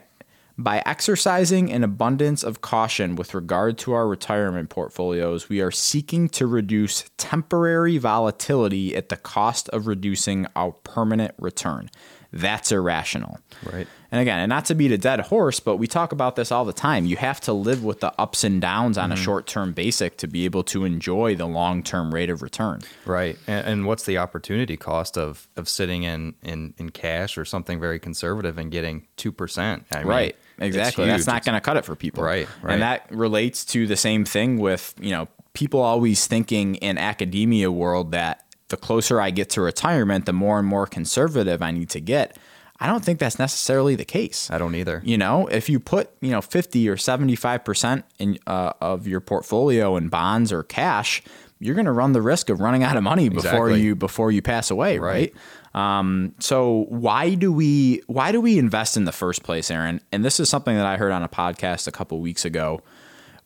by 0.57 0.81
exercising 0.85 1.71
an 1.71 1.83
abundance 1.83 2.41
of 2.41 2.61
caution 2.61 3.15
with 3.17 3.33
regard 3.33 3.77
to 3.79 3.93
our 3.93 4.07
retirement 4.07 4.69
portfolios, 4.69 5.49
we 5.49 5.59
are 5.59 5.71
seeking 5.71 6.29
to 6.29 6.47
reduce 6.47 7.03
temporary 7.17 7.97
volatility 7.97 8.95
at 8.95 9.09
the 9.09 9.17
cost 9.17 9.67
of 9.69 9.85
reducing 9.85 10.47
our 10.55 10.71
permanent 10.71 11.35
return. 11.37 11.89
That's 12.35 12.73
irrational. 12.73 13.39
Right. 13.63 13.87
And 14.11 14.21
again, 14.21 14.39
and 14.39 14.49
not 14.49 14.65
to 14.65 14.75
beat 14.75 14.91
a 14.91 14.97
dead 14.97 15.21
horse, 15.21 15.61
but 15.61 15.77
we 15.77 15.87
talk 15.87 16.11
about 16.11 16.35
this 16.35 16.51
all 16.51 16.65
the 16.65 16.73
time. 16.73 17.05
You 17.05 17.15
have 17.15 17.39
to 17.41 17.53
live 17.53 17.83
with 17.85 18.01
the 18.01 18.13
ups 18.19 18.43
and 18.43 18.61
downs 18.61 18.97
on 18.97 19.11
a 19.11 19.15
mm-hmm. 19.15 19.23
short 19.23 19.47
term 19.47 19.71
basic 19.71 20.17
to 20.17 20.27
be 20.27 20.43
able 20.43 20.63
to 20.65 20.83
enjoy 20.83 21.35
the 21.35 21.45
long 21.45 21.81
term 21.81 22.13
rate 22.13 22.29
of 22.29 22.41
return. 22.41 22.81
Right. 23.05 23.37
And, 23.47 23.65
and 23.65 23.85
what's 23.85 24.03
the 24.03 24.17
opportunity 24.17 24.75
cost 24.75 25.17
of 25.17 25.47
of 25.55 25.69
sitting 25.69 26.03
in, 26.03 26.35
in, 26.43 26.73
in 26.77 26.89
cash 26.89 27.37
or 27.37 27.45
something 27.45 27.79
very 27.79 27.99
conservative 27.99 28.57
and 28.57 28.69
getting 28.69 29.07
2%? 29.15 29.83
I 29.91 29.97
mean, 29.99 30.07
right. 30.07 30.35
Exactly. 30.57 31.05
That's 31.05 31.27
not 31.27 31.45
going 31.45 31.55
to 31.55 31.61
cut 31.61 31.77
it 31.77 31.85
for 31.85 31.95
people. 31.95 32.23
Right, 32.23 32.47
right. 32.61 32.73
And 32.73 32.81
that 32.81 33.09
relates 33.11 33.63
to 33.65 33.87
the 33.87 33.97
same 33.97 34.25
thing 34.25 34.57
with, 34.57 34.93
you 34.99 35.11
know, 35.11 35.27
people 35.53 35.79
always 35.79 36.27
thinking 36.27 36.75
in 36.75 36.97
academia 36.97 37.71
world 37.71 38.11
that 38.11 38.44
the 38.69 38.77
closer 38.77 39.21
I 39.21 39.29
get 39.31 39.49
to 39.51 39.61
retirement, 39.61 40.25
the 40.25 40.33
more 40.33 40.57
and 40.59 40.67
more 40.67 40.85
conservative 40.87 41.61
I 41.61 41.71
need 41.71 41.89
to 41.91 41.99
get. 41.99 42.37
I 42.79 42.87
don't 42.87 43.05
think 43.05 43.19
that's 43.19 43.39
necessarily 43.39 43.95
the 43.95 44.03
case. 44.03 44.49
I 44.51 44.57
don't 44.57 44.75
either. 44.75 45.01
You 45.05 45.17
know, 45.17 45.47
if 45.47 45.69
you 45.69 45.79
put, 45.79 46.09
you 46.19 46.31
know, 46.31 46.41
50 46.41 46.89
or 46.89 46.97
75% 46.97 48.03
in, 48.19 48.37
uh, 48.47 48.73
of 48.81 49.07
your 49.07 49.21
portfolio 49.21 49.95
in 49.95 50.09
bonds 50.09 50.51
or 50.51 50.61
cash, 50.63 51.21
you're 51.59 51.75
going 51.75 51.85
to 51.85 51.93
run 51.93 52.11
the 52.11 52.21
risk 52.21 52.49
of 52.49 52.59
running 52.59 52.83
out 52.83 52.97
of 52.97 53.03
money 53.03 53.29
before 53.29 53.69
Exactly. 53.69 53.81
you 53.81 53.95
before 53.95 54.29
you 54.29 54.41
pass 54.41 54.69
away, 54.71 54.99
right? 54.99 55.33
Um, 55.73 56.35
so 56.39 56.85
why 56.89 57.35
do 57.35 57.49
we 57.51 58.01
why 58.07 58.33
do 58.33 58.41
we 58.41 58.59
invest 58.59 58.97
in 58.97 59.05
the 59.05 59.13
first 59.13 59.43
place, 59.43 59.71
Aaron? 59.71 60.01
And 60.11 60.25
this 60.25 60.39
is 60.41 60.49
something 60.49 60.75
that 60.75 60.85
I 60.85 60.97
heard 60.97 61.13
on 61.13 61.23
a 61.23 61.29
podcast 61.29 61.87
a 61.87 61.91
couple 61.91 62.19
weeks 62.19 62.43
ago. 62.43 62.81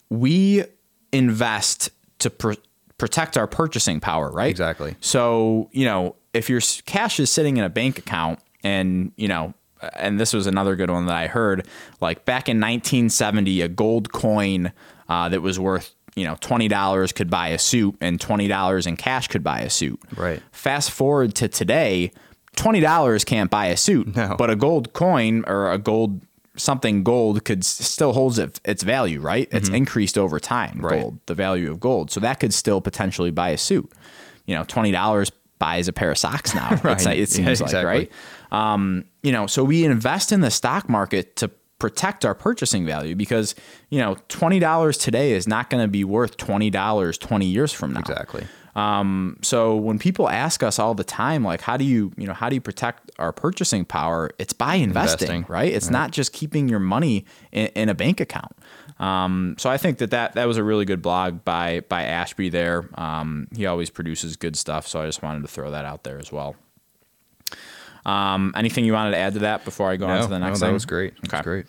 We 0.09 0.63
invest 1.11 1.91
to 2.19 2.29
pr- 2.31 2.53
protect 2.99 3.37
our 3.37 3.47
purchasing 3.47 3.99
power, 3.99 4.29
right? 4.29 4.49
Exactly. 4.51 4.95
So, 4.99 5.69
you 5.71 5.85
know, 5.85 6.15
if 6.33 6.49
your 6.49 6.61
cash 6.85 7.19
is 7.19 7.31
sitting 7.31 7.57
in 7.57 7.63
a 7.63 7.69
bank 7.69 7.97
account 7.97 8.39
and, 8.63 9.11
you 9.15 9.27
know, 9.27 9.55
and 9.95 10.19
this 10.19 10.33
was 10.33 10.45
another 10.45 10.75
good 10.75 10.91
one 10.91 11.05
that 11.07 11.15
I 11.15 11.27
heard, 11.27 11.65
like 12.01 12.25
back 12.25 12.47
in 12.49 12.57
1970, 12.57 13.61
a 13.61 13.67
gold 13.67 14.11
coin 14.11 14.71
uh, 15.07 15.29
that 15.29 15.41
was 15.41 15.57
worth, 15.59 15.95
you 16.15 16.25
know, 16.25 16.35
$20 16.35 17.15
could 17.15 17.29
buy 17.29 17.47
a 17.47 17.57
suit 17.57 17.95
and 18.01 18.19
$20 18.19 18.85
in 18.87 18.97
cash 18.97 19.27
could 19.29 19.43
buy 19.43 19.61
a 19.61 19.69
suit. 19.69 19.99
Right. 20.15 20.41
Fast 20.51 20.91
forward 20.91 21.33
to 21.35 21.47
today, 21.47 22.11
$20 22.57 23.25
can't 23.25 23.49
buy 23.49 23.67
a 23.67 23.77
suit, 23.77 24.13
No. 24.15 24.35
but 24.37 24.49
a 24.49 24.55
gold 24.55 24.91
coin 24.93 25.43
or 25.47 25.71
a 25.71 25.77
gold 25.77 26.21
something 26.59 27.03
gold 27.03 27.43
could 27.45 27.63
still 27.65 28.13
holds 28.13 28.37
it, 28.37 28.59
its 28.65 28.83
value, 28.83 29.19
right? 29.21 29.47
It's 29.51 29.69
increased 29.69 30.17
over 30.17 30.39
time, 30.39 30.75
Mm-hmm. 30.77 30.85
Right. 30.85 31.01
gold, 31.01 31.19
the 31.25 31.33
value 31.33 31.71
of 31.71 31.79
gold. 31.79 32.11
So 32.11 32.19
that 32.19 32.39
could 32.39 32.53
still 32.53 32.81
potentially 32.81 33.31
buy 33.31 33.49
a 33.49 33.57
suit. 33.57 33.91
You 34.45 34.55
know, 34.55 34.63
$20 34.63 35.31
buys 35.57 35.87
a 35.87 35.93
pair 35.93 36.11
of 36.11 36.17
socks 36.17 36.53
now. 36.53 36.69
Right. 36.83 37.03
like- 37.05 37.17
it 37.17 37.37
Yeah, 37.37 37.53
seems 37.53 37.61
like, 37.61 37.85
right? 37.85 38.11
Um, 38.51 39.05
you 39.23 39.31
know, 39.31 39.47
so 39.47 39.63
we 39.63 39.85
invest 39.85 40.31
in 40.31 40.41
the 40.41 40.51
stock 40.51 40.87
market 40.89 41.35
to 41.37 41.49
protect 41.79 42.25
our 42.25 42.35
purchasing 42.35 42.85
value 42.85 43.15
because, 43.15 43.55
you 43.89 43.99
know, 43.99 44.15
$20 44.27 45.01
today 45.01 45.31
is 45.31 45.47
not 45.47 45.69
going 45.69 45.81
to 45.83 45.87
be 45.87 46.03
worth 46.03 46.35
$20 46.37 47.19
20 47.19 47.45
years 47.45 47.71
from 47.71 47.93
now. 47.93 47.99
Exactly. 48.01 48.45
Um, 48.75 49.37
so 49.41 49.75
when 49.75 49.97
people 49.99 50.29
ask 50.29 50.61
us 50.63 50.79
all 50.79 50.93
the 50.93 51.03
time, 51.03 51.43
like, 51.43 51.61
how 51.61 51.75
do 51.77 51.83
you, 51.83 52.11
you 52.17 52.27
know, 52.27 52.33
how 52.33 52.49
do 52.49 52.55
you 52.55 52.61
protect 52.61 53.11
our 53.19 53.31
purchasing 53.33 53.83
power? 53.85 54.29
It's 54.39 54.53
by 54.53 54.75
investing, 54.75 55.27
Investing. 55.37 55.45
right? 55.53 55.71
It's 55.73 55.89
not 55.89 56.11
just 56.11 56.33
keeping 56.33 56.69
your 56.69 56.79
money 56.79 57.25
in, 57.51 57.67
in 57.75 57.89
a 57.89 57.93
bank 57.95 58.19
account. 58.19 58.55
Um, 58.99 59.55
so 59.57 59.69
I 59.69 59.77
think 59.77 59.97
that, 59.99 60.11
that 60.11 60.33
that 60.33 60.45
was 60.45 60.57
a 60.57 60.63
really 60.63 60.83
good 60.85 61.01
blog 61.01 61.45
by 61.45 61.79
by 61.87 62.03
Ashby 62.03 62.49
there. 62.49 62.89
Um, 62.95 63.47
he 63.55 63.65
always 63.65 63.89
produces 63.89 64.35
good 64.35 64.57
stuff, 64.57 64.87
so 64.87 65.01
I 65.01 65.05
just 65.05 65.23
wanted 65.23 65.41
to 65.43 65.47
throw 65.47 65.71
that 65.71 65.85
out 65.85 66.03
there 66.03 66.19
as 66.19 66.31
well. 66.33 66.55
Um, 68.05 68.53
anything 68.55 68.85
you 68.85 68.93
wanted 68.93 69.11
to 69.11 69.17
add 69.17 69.33
to 69.33 69.39
that 69.39 69.65
before 69.65 69.89
I 69.89 69.95
go 69.97 70.07
on 70.07 70.21
to 70.23 70.27
the 70.27 70.39
no, 70.39 70.47
next 70.47 70.59
that 70.59 70.67
thing? 70.67 70.73
was 70.73 70.85
great. 70.85 71.15
That 71.15 71.21
was 71.21 71.33
Okay. 71.33 71.43
great. 71.43 71.65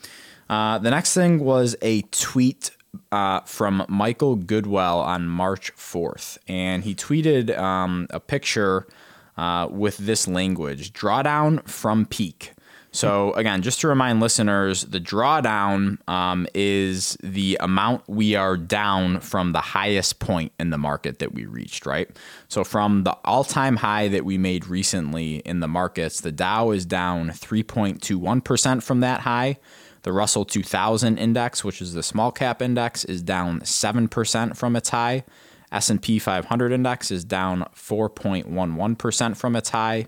Uh, 0.49 0.79
the 0.79 0.91
next 0.91 1.15
thing 1.15 1.39
was 1.41 1.77
a 1.83 2.03
tweet 2.03 2.71
uh, 3.13 3.41
from 3.41 3.85
Michael 3.89 4.37
Goodwell 4.37 5.01
on 5.01 5.27
March 5.27 5.75
4th. 5.75 6.39
And 6.49 6.85
he 6.85 6.95
tweeted 6.95 7.57
um, 7.59 8.07
a 8.11 8.21
picture 8.21 8.87
uh, 9.37 9.69
with 9.71 9.99
this 9.99 10.29
language 10.29 10.93
drawdown 10.93 11.67
from 11.69 12.07
peak. 12.07 12.53
So, 12.93 13.33
again, 13.35 13.63
just 13.63 13.81
to 13.83 13.89
remind 13.89 14.19
listeners, 14.19 14.83
the 14.83 15.01
drawdown 15.01 15.99
um, 16.09 16.49
is 16.55 17.17
the 17.23 17.57
amount 17.61 18.03
we 18.09 18.35
are 18.35 18.57
down 18.57 19.21
from 19.21 19.53
the 19.53 19.61
highest 19.61 20.19
point 20.19 20.51
in 20.59 20.71
the 20.71 20.79
market 20.79 21.21
that 21.21 21.33
we 21.33 21.47
reached, 21.47 21.87
right? 21.87 22.11
So, 22.49 22.65
from 22.65 23.05
the 23.05 23.17
all 23.25 23.45
time 23.45 23.77
high 23.77 24.09
that 24.09 24.25
we 24.25 24.39
made 24.39 24.67
recently 24.67 25.37
in 25.37 25.61
the 25.61 25.69
markets, 25.69 26.21
the 26.21 26.33
Dow 26.33 26.73
is 26.73 26.85
down 26.85 27.29
3.21% 27.31 28.83
from 28.83 29.01
that 29.01 29.21
high. 29.21 29.59
The 30.03 30.13
Russell 30.13 30.45
2000 30.45 31.19
index, 31.19 31.63
which 31.63 31.81
is 31.81 31.93
the 31.93 32.03
small 32.03 32.33
cap 32.33 32.61
index, 32.61 33.05
is 33.05 33.23
down 33.23 33.61
7% 33.61 34.57
from 34.57 34.75
its 34.75 34.89
high. 34.89 35.25
S&P 35.71 36.19
500 36.19 36.73
index 36.73 37.11
is 37.11 37.25
down 37.25 37.65
4.11% 37.77 39.37
from 39.37 39.55
its 39.55 39.69
high, 39.69 40.07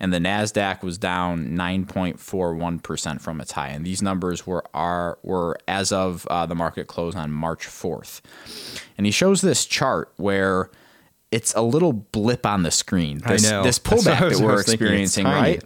and 0.00 0.12
the 0.12 0.18
Nasdaq 0.18 0.82
was 0.82 0.96
down 0.98 1.48
9.41% 1.50 3.20
from 3.20 3.40
its 3.40 3.52
high. 3.52 3.68
And 3.68 3.84
these 3.84 4.02
numbers 4.02 4.46
were 4.46 4.64
are 4.74 5.18
were 5.22 5.58
as 5.68 5.92
of 5.92 6.26
uh, 6.28 6.46
the 6.46 6.54
market 6.54 6.86
close 6.86 7.14
on 7.14 7.30
March 7.30 7.66
4th. 7.66 8.20
And 8.96 9.06
he 9.06 9.12
shows 9.12 9.42
this 9.42 9.66
chart 9.66 10.12
where 10.16 10.70
it's 11.30 11.54
a 11.54 11.60
little 11.62 11.92
blip 11.92 12.44
on 12.44 12.62
the 12.62 12.70
screen. 12.70 13.20
I 13.24 13.34
This, 13.34 13.50
know. 13.50 13.62
this 13.62 13.78
pullback 13.78 14.20
I 14.20 14.28
that 14.30 14.40
we're 14.40 14.54
was 14.54 14.66
thinking. 14.66 14.86
It's 14.88 15.16
experiencing, 15.16 15.24
right? 15.26 15.62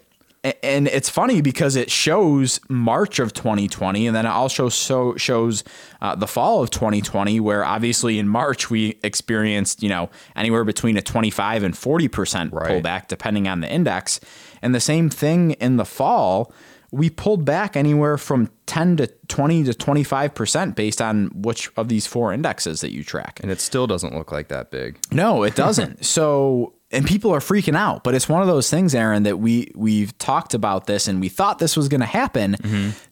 And 0.62 0.88
it's 0.88 1.08
funny 1.08 1.40
because 1.40 1.74
it 1.74 1.90
shows 1.90 2.60
March 2.68 3.18
of 3.18 3.32
2020, 3.32 4.06
and 4.06 4.14
then 4.14 4.26
it 4.26 4.28
also 4.28 4.68
so 4.68 5.16
shows 5.16 5.64
uh, 6.02 6.14
the 6.14 6.26
fall 6.26 6.62
of 6.62 6.68
2020, 6.68 7.40
where 7.40 7.64
obviously 7.64 8.18
in 8.18 8.28
March 8.28 8.68
we 8.68 8.98
experienced 9.02 9.82
you 9.82 9.88
know 9.88 10.10
anywhere 10.36 10.62
between 10.64 10.98
a 10.98 11.02
25 11.02 11.62
and 11.62 11.76
40 11.76 12.08
percent 12.08 12.52
Right. 12.52 12.70
pullback, 12.82 13.08
depending 13.08 13.48
on 13.48 13.60
the 13.60 13.68
index, 13.72 14.20
and 14.60 14.74
the 14.74 14.80
same 14.80 15.08
thing 15.08 15.52
in 15.52 15.78
the 15.78 15.86
fall. 15.86 16.52
We 16.92 17.10
pulled 17.10 17.44
back 17.44 17.76
anywhere 17.76 18.16
from 18.18 18.50
10 18.66 18.98
to 18.98 19.06
20 19.26 19.64
to 19.64 19.74
25 19.74 20.34
percent 20.34 20.76
based 20.76 21.00
on 21.02 21.30
which 21.34 21.68
of 21.76 21.88
these 21.88 22.06
four 22.06 22.32
indexes 22.32 22.82
that 22.82 22.92
you 22.92 23.02
track. 23.02 23.40
And 23.42 23.50
it 23.50 23.60
still 23.60 23.88
doesn't 23.88 24.14
look 24.14 24.30
like 24.30 24.46
that 24.48 24.70
big. 24.70 24.98
No, 25.10 25.42
it 25.42 25.56
doesn't. 25.56 26.04
so, 26.14 26.73
and 26.94 27.04
people 27.06 27.30
are 27.32 27.40
freaking 27.40 27.76
out, 27.76 28.04
but 28.04 28.14
it's 28.14 28.28
one 28.28 28.40
of 28.40 28.46
those 28.46 28.70
things, 28.70 28.94
Aaron, 28.94 29.24
that 29.24 29.38
we 29.38 29.70
we've 29.74 30.16
talked 30.18 30.54
about 30.54 30.86
this 30.86 31.08
and 31.08 31.20
we 31.20 31.28
thought 31.28 31.58
this 31.58 31.76
was 31.76 31.88
going 31.88 32.00
to 32.00 32.06
happen. 32.06 32.56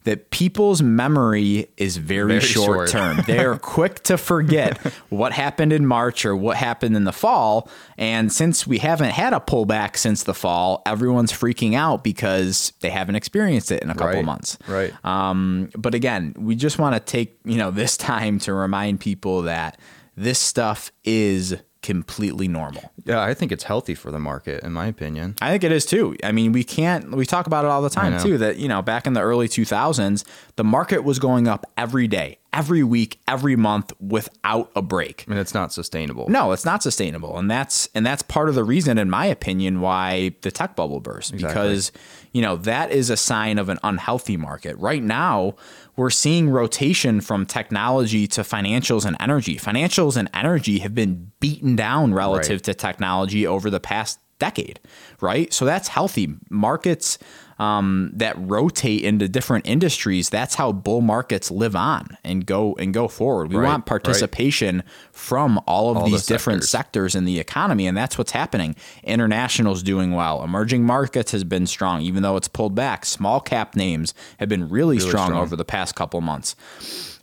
That 0.05 0.31
people's 0.31 0.81
memory 0.81 1.67
is 1.77 1.97
very, 1.97 2.27
Very 2.29 2.39
short 2.41 2.89
short. 2.89 2.89
term. 2.89 3.23
they 3.27 3.39
are 3.45 3.57
quick 3.57 4.03
to 4.03 4.17
forget 4.17 4.77
what 5.09 5.31
happened 5.33 5.71
in 5.73 5.85
March 5.85 6.25
or 6.25 6.35
what 6.35 6.57
happened 6.57 6.95
in 6.95 7.03
the 7.03 7.11
fall. 7.13 7.69
And 7.97 8.31
since 8.31 8.65
we 8.65 8.79
haven't 8.79 9.11
had 9.11 9.33
a 9.33 9.39
pullback 9.39 9.97
since 9.97 10.23
the 10.23 10.33
fall, 10.33 10.81
everyone's 10.85 11.31
freaking 11.31 11.75
out 11.75 12.03
because 12.03 12.73
they 12.81 12.89
haven't 12.89 13.15
experienced 13.15 13.71
it 13.71 13.83
in 13.83 13.89
a 13.89 13.93
couple 13.93 14.07
Right. 14.15 14.25
months. 14.25 14.57
Right. 14.67 14.93
Um, 15.05 15.69
but 15.77 15.93
again, 15.93 16.33
we 16.37 16.55
just 16.55 16.79
want 16.79 16.95
to 16.95 16.99
take 16.99 17.37
you 17.45 17.57
know 17.57 17.71
this 17.71 17.97
time 18.11 18.39
to 18.39 18.53
remind 18.53 18.99
people 18.99 19.43
that 19.43 19.77
this 20.15 20.39
stuff 20.39 20.91
is 21.03 21.55
completely 21.83 22.47
normal. 22.47 22.91
Yeah, 23.05 23.21
I 23.21 23.33
think 23.33 23.51
it's 23.51 23.65
healthy 23.65 23.93
for 23.93 24.09
the 24.09 24.19
market, 24.19 24.63
in 24.63 24.73
my 24.73 24.87
opinion. 24.87 25.35
I 25.41 25.51
think 25.51 25.63
it 25.63 25.71
is 25.71 25.85
too. 25.85 26.15
I 26.23 26.31
mean, 26.31 26.51
we 26.51 26.63
can't. 26.63 27.11
We 27.11 27.25
talk 27.25 27.45
about 27.45 27.65
it 27.65 27.67
all 27.67 27.81
the 27.81 27.89
time 27.89 28.19
too. 28.19 28.37
That 28.39 28.57
you 28.57 28.67
know, 28.67 28.81
back 28.81 29.05
in 29.05 29.13
the 29.13 29.21
early 29.21 29.47
2000s, 29.47 30.23
the 30.55 30.63
market 30.63 31.03
was 31.03 31.19
going 31.19 31.47
up 31.47 31.65
every 31.77 32.07
day, 32.07 32.39
every 32.53 32.83
week, 32.83 33.19
every 33.27 33.55
month 33.55 33.91
without 33.99 34.71
a 34.75 34.81
break. 34.81 35.25
I 35.27 35.31
mean, 35.31 35.39
it's 35.39 35.53
not 35.53 35.73
sustainable. 35.73 36.29
No, 36.29 36.51
it's 36.51 36.63
not 36.65 36.83
sustainable, 36.83 37.37
and 37.37 37.49
that's 37.49 37.89
and 37.95 38.05
that's 38.05 38.21
part 38.21 38.47
of 38.49 38.55
the 38.55 38.63
reason, 38.63 38.97
in 38.97 39.09
my 39.09 39.25
opinion, 39.25 39.81
why 39.81 40.35
the 40.41 40.51
tech 40.51 40.75
bubble 40.75 40.99
burst. 40.99 41.35
Because 41.35 41.91
you 42.31 42.41
know 42.41 42.55
that 42.57 42.91
is 42.91 43.09
a 43.09 43.17
sign 43.17 43.57
of 43.57 43.69
an 43.69 43.79
unhealthy 43.83 44.37
market. 44.37 44.77
Right 44.77 45.03
now, 45.03 45.55
we're 45.95 46.09
seeing 46.09 46.49
rotation 46.49 47.21
from 47.21 47.45
technology 47.45 48.27
to 48.27 48.41
financials 48.41 49.05
and 49.05 49.17
energy. 49.19 49.57
Financials 49.57 50.15
and 50.15 50.29
energy 50.33 50.79
have 50.79 50.93
been 50.95 51.31
beaten 51.39 51.75
down 51.75 52.13
relative 52.13 52.57
Right. 52.57 52.63
to 52.65 52.73
technology 52.73 53.45
over 53.47 53.69
the 53.69 53.79
past 53.79 54.19
decade, 54.39 54.79
right? 55.21 55.53
So 55.53 55.63
that's 55.65 55.87
healthy. 55.87 56.35
Markets 56.49 57.17
um, 57.63 58.11
that 58.13 58.35
rotate 58.37 59.03
into 59.03 59.27
different 59.29 59.65
industries, 59.67 60.29
that's 60.29 60.55
how 60.55 60.71
bull 60.71 61.01
markets 61.01 61.49
live 61.51 61.75
on 61.75 62.17
and 62.23 62.45
go 62.45 62.75
and 62.75 62.93
go 62.93 63.07
forward. 63.07 63.49
We 63.49 63.55
Right, 63.57 63.67
want 63.69 63.81
right. 63.81 63.85
participation 63.85 64.83
from 65.11 65.59
all 65.65 65.89
of 65.91 65.97
All 65.97 66.05
the 66.05 66.11
these 66.11 66.25
different 66.25 66.63
sectors. 66.63 67.11
sectors 67.11 67.15
in 67.15 67.25
the 67.25 67.39
economy, 67.39 67.87
and 67.87 67.95
that's 67.97 68.17
what's 68.17 68.31
happening. 68.31 68.75
International's 69.03 69.83
doing 69.83 70.11
well. 70.11 70.43
Emerging 70.43 70.83
markets 70.83 71.31
has 71.31 71.43
been 71.43 71.65
strong, 71.67 72.01
even 72.01 72.23
though 72.23 72.35
it's 72.35 72.47
pulled 72.47 72.75
back. 72.75 73.05
Small 73.05 73.39
cap 73.39 73.75
names 73.75 74.13
have 74.39 74.49
been 74.49 74.67
really, 74.69 74.99
strong, 74.99 75.27
strong. 75.27 75.41
over 75.41 75.55
the 75.55 75.65
past 75.65 75.95
couple 75.95 76.19
months. 76.21 76.55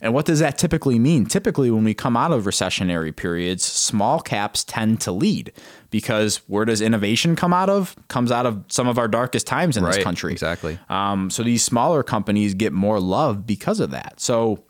And 0.01 0.13
what 0.13 0.25
does 0.25 0.39
that 0.39 0.57
typically 0.57 0.97
mean? 0.97 1.27
Typically, 1.27 1.69
when 1.69 1.83
we 1.83 1.93
come 1.93 2.17
out 2.17 2.31
of 2.31 2.45
recessionary 2.45 3.15
periods, 3.15 3.63
small 3.63 4.19
caps 4.19 4.63
tend 4.63 4.99
to 5.01 5.11
lead 5.11 5.53
because 5.91 6.37
where 6.47 6.65
does 6.65 6.81
innovation 6.81 7.35
come 7.35 7.53
out 7.53 7.69
of? 7.69 7.95
Comes 8.07 8.31
out 8.31 8.47
of 8.47 8.63
some 8.67 8.87
of 8.87 8.97
our 8.97 9.07
darkest 9.07 9.45
times 9.45 9.77
in 9.77 9.83
this 9.83 9.99
country. 9.99 10.31
exactly. 10.31 10.79
Um, 10.89 11.29
so 11.29 11.43
these 11.43 11.63
smaller 11.63 12.01
companies 12.01 12.55
get 12.55 12.73
more 12.73 12.99
love 12.99 13.45
because 13.45 13.79
of 13.79 13.91
that. 13.91 14.19
So, 14.19 14.63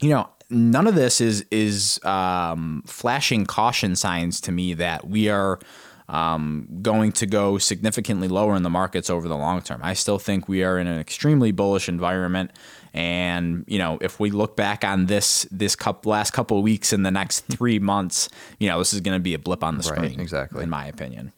you 0.00 0.10
know, 0.10 0.28
none 0.50 0.86
of 0.86 0.96
this 0.96 1.20
is 1.20 1.44
is 1.50 2.04
um, 2.04 2.82
flashing 2.86 3.46
caution 3.46 3.94
signs 3.94 4.40
to 4.42 4.52
me 4.52 4.74
that 4.74 5.08
we 5.08 5.28
are 5.28 5.60
um, 6.08 6.68
going 6.82 7.12
to 7.12 7.26
go 7.26 7.58
significantly 7.58 8.28
lower 8.28 8.54
in 8.54 8.62
the 8.62 8.70
markets 8.70 9.10
over 9.10 9.28
the 9.28 9.36
long 9.36 9.62
term. 9.62 9.80
I 9.82 9.94
still 9.94 10.18
think 10.18 10.48
we 10.48 10.62
are 10.62 10.78
in 10.78 10.86
an 10.86 10.98
extremely 10.98 11.52
bullish 11.52 11.88
environment. 11.88 12.52
And 12.96 13.64
you 13.68 13.78
know, 13.78 13.98
if 14.00 14.18
we 14.18 14.30
look 14.30 14.56
back 14.56 14.82
on 14.84 15.06
this 15.06 15.46
this 15.50 15.76
couple, 15.76 16.10
last 16.12 16.32
couple 16.32 16.56
of 16.58 16.64
weeks 16.64 16.92
in 16.92 17.02
the 17.02 17.10
next 17.10 17.40
three 17.46 17.78
months, 17.78 18.28
you 18.58 18.68
know, 18.68 18.78
this 18.78 18.92
is 18.94 19.00
going 19.00 19.16
to 19.16 19.22
be 19.22 19.34
a 19.34 19.38
blip 19.38 19.62
on 19.62 19.76
the 19.78 19.88
Right, 19.90 19.96
screen, 19.98 20.20
exactly. 20.20 20.62
in 20.62 20.70
my 20.70 20.86
opinion. 20.86 21.32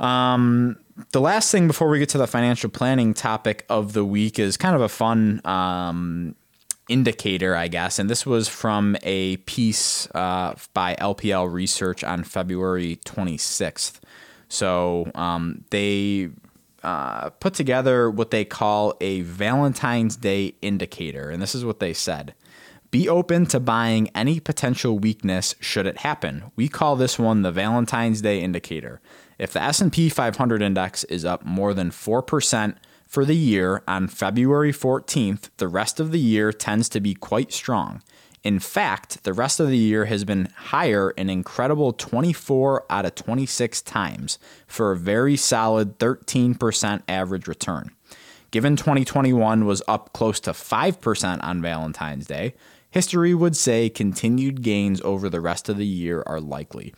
Um, 0.00 0.76
the 1.12 1.20
last 1.20 1.50
thing 1.50 1.66
before 1.66 1.88
we 1.88 1.98
get 1.98 2.08
to 2.10 2.18
the 2.18 2.26
financial 2.26 2.68
planning 2.68 3.14
topic 3.14 3.64
of 3.68 3.92
the 3.92 4.04
week 4.04 4.38
is 4.38 4.56
kind 4.56 4.74
of 4.74 4.80
a 4.82 4.88
fun 4.88 5.40
um, 5.44 6.34
indicator, 6.88 7.54
I 7.54 7.68
guess. 7.68 7.98
And 7.98 8.10
this 8.10 8.26
was 8.26 8.48
from 8.48 8.96
a 9.02 9.36
piece 9.38 10.08
uh, 10.14 10.54
by 10.74 10.96
LPL 10.96 11.50
Research 11.52 12.02
on 12.04 12.24
February 12.24 12.98
26th. 13.04 14.00
So 14.48 15.10
um, 15.14 15.64
they 15.70 16.28
uh, 16.82 17.30
put 17.30 17.54
together 17.54 18.10
what 18.10 18.30
they 18.30 18.44
call 18.44 18.94
a 19.00 19.22
Valentine's 19.22 20.16
Day 20.16 20.54
indicator. 20.62 21.30
And 21.30 21.40
this 21.40 21.54
is 21.54 21.64
what 21.64 21.80
they 21.80 21.92
said. 21.92 22.34
Be 22.90 23.08
open 23.08 23.46
to 23.46 23.60
buying 23.60 24.10
any 24.14 24.38
potential 24.38 24.98
weakness 24.98 25.54
should 25.60 25.86
it 25.86 25.98
happen. 25.98 26.44
We 26.56 26.68
call 26.68 26.96
this 26.96 27.18
one 27.18 27.42
the 27.42 27.50
Valentine's 27.50 28.20
Day 28.20 28.40
indicator. 28.42 29.00
If 29.38 29.52
the 29.52 29.62
S&P 29.62 30.08
500 30.10 30.60
index 30.60 31.02
is 31.04 31.24
up 31.24 31.44
more 31.44 31.72
than 31.72 31.90
4% 31.90 32.76
for 33.06 33.24
the 33.24 33.36
year 33.36 33.82
on 33.88 34.08
February 34.08 34.72
14th, 34.72 35.48
the 35.56 35.68
rest 35.68 36.00
of 36.00 36.12
the 36.12 36.18
year 36.18 36.52
tends 36.52 36.88
to 36.90 37.00
be 37.00 37.14
quite 37.14 37.52
strong. 37.52 38.02
In 38.44 38.58
fact, 38.58 39.22
the 39.22 39.32
rest 39.32 39.60
of 39.60 39.68
the 39.68 39.76
year 39.78 40.06
has 40.06 40.24
been 40.24 40.48
higher 40.56 41.10
an 41.16 41.30
incredible 41.30 41.92
24 41.92 42.84
out 42.90 43.04
of 43.06 43.14
26 43.14 43.82
times 43.82 44.38
for 44.66 44.90
a 44.92 44.96
very 44.96 45.36
solid 45.36 45.98
13% 45.98 47.02
average 47.08 47.46
return. 47.46 47.90
Given 48.50 48.76
2021 48.76 49.64
was 49.64 49.80
up 49.86 50.12
close 50.12 50.40
to 50.40 50.50
5% 50.50 51.42
on 51.42 51.62
Valentine's 51.62 52.26
Day, 52.26 52.54
history 52.90 53.32
would 53.32 53.56
say 53.56 53.88
continued 53.88 54.62
gains 54.62 55.00
over 55.02 55.30
the 55.30 55.40
rest 55.40 55.68
of 55.68 55.76
the 55.78 55.86
year 55.86 56.22
are 56.26 56.40
likely. 56.40 56.92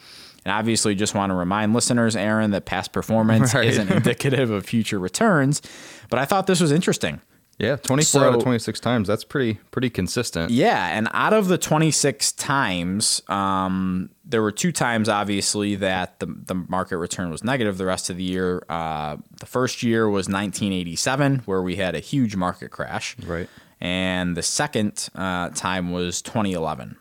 And 0.46 0.52
obviously, 0.52 0.94
just 0.94 1.14
want 1.14 1.30
to 1.30 1.34
remind 1.34 1.72
listeners, 1.72 2.16
Aaron, 2.16 2.50
that 2.50 2.64
past 2.64 2.92
performance 2.92 3.54
Right. 3.54 3.68
isn't 3.68 3.90
indicative 3.90 4.50
of 4.50 4.66
future 4.66 4.98
returns. 4.98 5.62
But 6.10 6.18
I 6.18 6.24
thought 6.24 6.46
this 6.46 6.60
was 6.60 6.72
interesting. 6.72 7.20
Yeah, 7.58 7.76
24 7.76 8.24
out 8.24 8.34
of 8.34 8.42
26 8.42 8.80
times. 8.80 9.06
That's 9.06 9.24
pretty 9.24 9.60
pretty 9.70 9.90
consistent. 9.90 10.50
Yeah, 10.50 10.96
and 10.96 11.08
out 11.12 11.32
of 11.32 11.48
the 11.48 11.58
26 11.58 12.32
times, 12.32 13.22
um, 13.28 14.10
there 14.24 14.42
were 14.42 14.50
two 14.50 14.72
times, 14.72 15.08
obviously, 15.08 15.76
that 15.76 16.18
the, 16.18 16.26
the 16.26 16.54
market 16.54 16.98
return 16.98 17.30
was 17.30 17.44
negative 17.44 17.78
the 17.78 17.86
rest 17.86 18.10
of 18.10 18.16
the 18.16 18.24
year. 18.24 18.64
Uh, 18.68 19.18
the 19.38 19.46
first 19.46 19.82
year 19.82 20.08
was 20.08 20.26
1987, 20.26 21.42
where 21.44 21.62
we 21.62 21.76
had 21.76 21.94
a 21.94 22.00
huge 22.00 22.34
market 22.34 22.70
crash. 22.70 23.16
Right. 23.24 23.48
And 23.80 24.36
the 24.36 24.42
second 24.42 25.08
uh, 25.14 25.50
time 25.50 25.92
was 25.92 26.22
2011. 26.22 26.96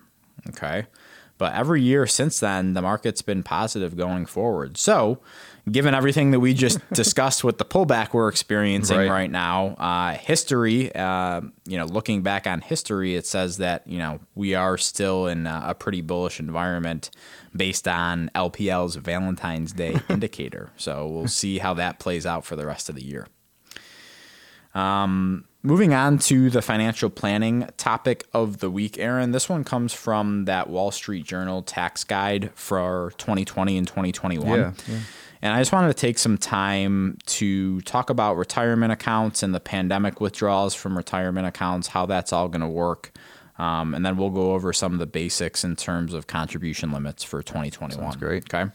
Okay. 0.49 0.85
But 1.37 1.53
every 1.53 1.81
year 1.81 2.05
since 2.05 2.39
then, 2.39 2.73
the 2.73 2.81
market's 2.81 3.21
been 3.21 3.43
positive 3.43 3.97
going 3.97 4.25
forward. 4.25 4.77
So, 4.77 5.19
given 5.71 5.93
everything 5.95 6.31
that 6.31 6.39
we 6.39 6.53
just 6.53 6.79
discussed 6.93 7.43
with 7.43 7.57
the 7.57 7.65
pullback 7.65 8.13
we're 8.13 8.27
experiencing 8.27 8.97
Right. 8.97 9.09
right, 9.09 9.31
now, 9.31 9.67
uh, 9.77 10.13
history, 10.17 10.93
uh, 10.93 11.41
you 11.65 11.77
know, 11.77 11.85
looking 11.85 12.21
back 12.21 12.45
on 12.47 12.61
history, 12.61 13.15
it 13.15 13.25
says 13.25 13.57
that, 13.57 13.87
you 13.87 13.97
know, 13.97 14.19
we 14.35 14.55
are 14.55 14.77
still 14.77 15.27
in 15.27 15.47
a 15.47 15.73
pretty 15.77 16.01
bullish 16.01 16.39
environment 16.39 17.09
based 17.55 17.87
on 17.87 18.29
LPL's 18.35 18.95
Valentine's 18.97 19.71
Day 19.71 19.99
indicator. 20.09 20.71
So, 20.75 21.07
we'll 21.07 21.27
see 21.43 21.59
how 21.59 21.73
that 21.75 21.99
plays 21.99 22.25
out 22.25 22.45
for 22.45 22.55
the 22.55 22.65
rest 22.65 22.89
of 22.89 22.95
the 22.95 23.03
year. 23.05 23.27
Moving 25.65 25.93
on 25.93 26.17
to 26.19 26.49
the 26.49 26.61
financial 26.61 27.09
planning 27.09 27.69
topic 27.77 28.25
of 28.33 28.57
the 28.57 28.69
week, 28.69 28.97
Aaron. 28.99 29.31
This 29.31 29.47
one 29.47 29.63
comes 29.63 29.93
from 29.93 30.43
that 30.43 30.69
Wall 30.69 30.91
Street 30.91 31.23
Journal 31.25 31.61
tax 31.61 32.03
guide 32.03 32.51
for 32.53 33.13
2020 33.17 33.77
and 33.77 33.87
2021. 33.87 34.59
Yeah, 34.59 34.73
yeah. 34.89 34.99
And 35.43 35.51
I 35.51 35.59
just 35.59 35.73
wanted 35.73 35.89
to 35.89 35.93
take 35.93 36.17
some 36.17 36.37
time 36.37 37.17
to 37.25 37.81
talk 37.81 38.09
about 38.09 38.37
retirement 38.37 38.93
accounts 38.93 39.43
and 39.43 39.53
the 39.53 39.59
pandemic 39.59 40.21
withdrawals 40.21 40.73
from 40.73 40.95
retirement 40.95 41.45
accounts, 41.45 41.89
how 41.89 42.05
that's 42.05 42.31
all 42.31 42.47
going 42.47 42.61
to 42.61 42.67
work. 42.67 43.11
Um, 43.59 43.93
and 43.93 44.05
then 44.05 44.15
we'll 44.15 44.29
go 44.29 44.53
over 44.53 44.71
some 44.71 44.93
of 44.93 44.99
the 44.99 45.05
basics 45.05 45.65
in 45.65 45.75
terms 45.75 46.13
of 46.13 46.27
contribution 46.27 46.93
limits 46.93 47.25
for 47.25 47.43
2021. 47.43 48.01
Sounds 48.01 48.15
great. 48.15 48.45
Okay. 48.45 48.71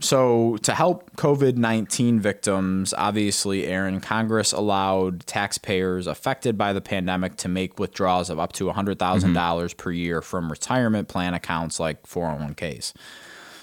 So, 0.00 0.56
to 0.62 0.74
help 0.74 1.14
COVID 1.16 1.56
19 1.56 2.18
victims, 2.18 2.94
obviously, 2.96 3.66
Aaron, 3.66 4.00
Congress 4.00 4.52
allowed 4.52 5.26
taxpayers 5.26 6.06
affected 6.06 6.56
by 6.56 6.72
the 6.72 6.80
pandemic 6.80 7.36
to 7.36 7.48
make 7.48 7.78
withdrawals 7.78 8.30
of 8.30 8.38
up 8.38 8.54
to 8.54 8.64
$100,000 8.64 9.76
per 9.76 9.90
year 9.90 10.22
from 10.22 10.50
retirement 10.50 11.08
plan 11.08 11.34
accounts 11.34 11.78
like 11.78 12.04
401ks. 12.04 12.94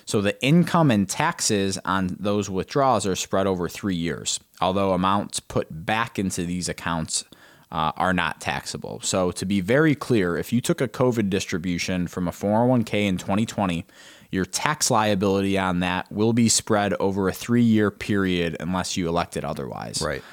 So, 0.05 0.21
the 0.21 0.41
income 0.43 0.91
and 0.91 1.09
taxes 1.09 1.79
on 1.83 2.15
those 2.19 2.49
withdrawals 2.49 3.07
are 3.07 3.15
spread 3.15 3.47
over 3.47 3.67
three 3.67 3.95
years, 3.95 4.39
although 4.61 4.93
amounts 4.93 5.39
put 5.39 5.67
back 5.85 6.19
into 6.19 6.45
these 6.45 6.69
accounts 6.69 7.25
uh, 7.71 7.91
are 7.97 8.13
not 8.13 8.39
taxable. 8.39 8.99
So, 9.01 9.31
to 9.31 9.45
be 9.45 9.61
very 9.61 9.95
clear, 9.95 10.37
if 10.37 10.53
you 10.53 10.61
took 10.61 10.79
a 10.79 10.87
COVID 10.87 11.31
distribution 11.31 12.07
from 12.07 12.27
a 12.27 12.31
401k 12.31 13.07
in 13.07 13.17
2020, 13.17 13.83
your 14.29 14.45
tax 14.45 14.91
liability 14.91 15.57
on 15.57 15.79
that 15.79 16.11
will 16.11 16.33
be 16.33 16.49
spread 16.49 16.93
over 16.99 17.27
a 17.27 17.33
three 17.33 17.63
year 17.63 17.89
period 17.89 18.57
unless 18.59 18.95
you 18.95 19.07
elected 19.07 19.43
otherwise. 19.43 20.03
Right. 20.03 20.23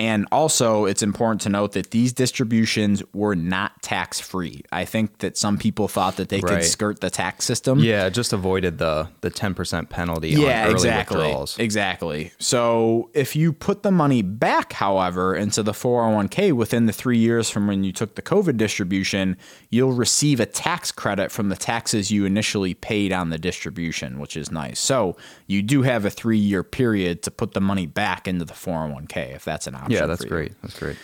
And 0.00 0.26
also, 0.32 0.86
it's 0.86 1.02
important 1.02 1.42
to 1.42 1.50
note 1.50 1.72
that 1.72 1.90
these 1.90 2.14
distributions 2.14 3.02
were 3.12 3.34
not 3.34 3.82
tax 3.82 4.18
free. 4.18 4.62
I 4.72 4.86
think 4.86 5.18
that 5.18 5.36
some 5.36 5.58
people 5.58 5.88
thought 5.88 6.16
that 6.16 6.30
they 6.30 6.40
could 6.40 6.64
skirt 6.64 7.02
the 7.02 7.10
tax 7.10 7.44
system. 7.44 7.80
Yeah, 7.80 8.08
just 8.08 8.32
avoided 8.32 8.78
the 8.78 9.10
the 9.20 9.30
10% 9.30 9.90
penalty 9.90 10.30
Yeah, 10.30 10.62
on 10.62 10.66
early 10.68 10.72
exactly. 10.72 11.16
withdrawals. 11.18 11.58
Exactly. 11.58 12.32
So 12.38 13.10
if 13.12 13.36
you 13.36 13.52
put 13.52 13.82
the 13.82 13.90
money 13.90 14.22
back, 14.22 14.72
however, 14.72 15.36
into 15.36 15.62
the 15.62 15.72
401k 15.72 16.52
within 16.52 16.86
the 16.86 16.94
three 16.94 17.18
years 17.18 17.50
from 17.50 17.66
when 17.66 17.84
you 17.84 17.92
took 17.92 18.14
the 18.14 18.22
COVID 18.22 18.56
distribution, 18.56 19.36
you'll 19.68 19.92
receive 19.92 20.40
a 20.40 20.46
tax 20.46 20.90
credit 20.90 21.30
from 21.30 21.50
the 21.50 21.56
taxes 21.56 22.10
you 22.10 22.24
initially 22.24 22.72
paid 22.72 23.12
on 23.12 23.28
the 23.28 23.38
distribution, 23.38 24.18
which 24.18 24.34
is 24.34 24.50
nice. 24.50 24.80
So 24.80 25.18
you 25.46 25.60
do 25.60 25.82
have 25.82 26.06
a 26.06 26.10
three 26.10 26.38
year 26.38 26.62
period 26.62 27.22
to 27.24 27.30
put 27.30 27.52
the 27.52 27.60
money 27.60 27.84
back 27.84 28.26
into 28.26 28.46
the 28.46 28.54
401k 28.54 29.34
if 29.34 29.44
that's 29.44 29.66
an 29.66 29.74
option. 29.74 29.89
Yeah, 29.90 30.06
that's 30.06 30.24
great. 30.24 30.52
That's 30.62 30.78
great. 30.78 30.96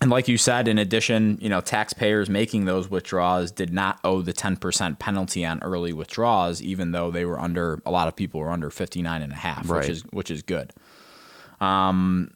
And 0.00 0.10
like 0.12 0.28
you 0.28 0.38
said, 0.38 0.68
in 0.68 0.78
addition, 0.78 1.38
you 1.40 1.48
know, 1.48 1.60
taxpayers 1.60 2.30
making 2.30 2.66
those 2.66 2.88
withdrawals 2.88 3.50
did 3.50 3.72
not 3.72 3.98
owe 4.04 4.22
the 4.22 4.32
10% 4.32 4.98
penalty 5.00 5.44
on 5.44 5.60
early 5.60 5.92
withdrawals, 5.92 6.62
even 6.62 6.92
though 6.92 7.10
they 7.10 7.24
were 7.24 7.40
under, 7.40 7.82
a 7.84 7.90
lot 7.90 8.06
of 8.06 8.14
people 8.14 8.38
were 8.38 8.50
under 8.50 8.70
59 8.70 9.22
and 9.22 9.32
a 9.32 9.36
half, 9.36 9.68
Right. 9.68 9.80
which 9.80 9.88
is, 9.88 10.02
which 10.12 10.30
is 10.30 10.42
good. 10.42 10.72
Um, 11.60 12.30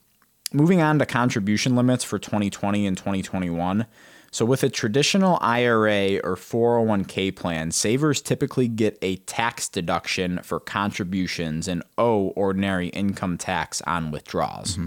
moving 0.52 0.80
on 0.82 0.98
to 0.98 1.06
contribution 1.06 1.76
limits 1.76 2.02
for 2.02 2.18
2020 2.18 2.84
and 2.84 2.96
2021. 2.96 3.86
So 4.32 4.46
with 4.46 4.62
a 4.62 4.70
traditional 4.70 5.38
IRA 5.42 6.16
or 6.24 6.36
401k 6.36 7.36
plan, 7.36 7.70
savers 7.70 8.22
typically 8.22 8.66
get 8.66 8.98
a 9.02 9.16
tax 9.16 9.68
deduction 9.68 10.40
for 10.42 10.58
contributions 10.58 11.68
and 11.68 11.82
owe 11.98 12.28
ordinary 12.28 12.88
income 12.88 13.36
tax 13.36 13.82
on 13.82 14.10
withdrawals. 14.10 14.78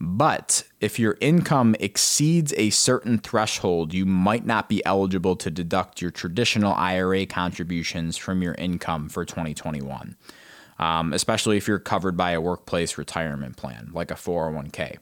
But 0.00 0.64
if 0.80 0.98
your 0.98 1.18
income 1.20 1.76
exceeds 1.78 2.54
a 2.56 2.70
certain 2.70 3.18
threshold, 3.18 3.92
you 3.92 4.06
might 4.06 4.46
not 4.46 4.66
be 4.70 4.82
eligible 4.86 5.36
to 5.36 5.50
deduct 5.50 6.00
your 6.00 6.10
traditional 6.10 6.72
IRA 6.72 7.26
contributions 7.26 8.16
from 8.16 8.40
your 8.40 8.54
income 8.54 9.10
for 9.10 9.26
2021, 9.26 10.16
um, 10.78 11.12
especially 11.12 11.58
if 11.58 11.68
you're 11.68 11.78
covered 11.78 12.16
by 12.16 12.30
a 12.30 12.40
workplace 12.40 12.96
retirement 12.96 13.58
plan 13.58 13.90
like 13.92 14.10
a 14.10 14.14
401k. 14.14 14.96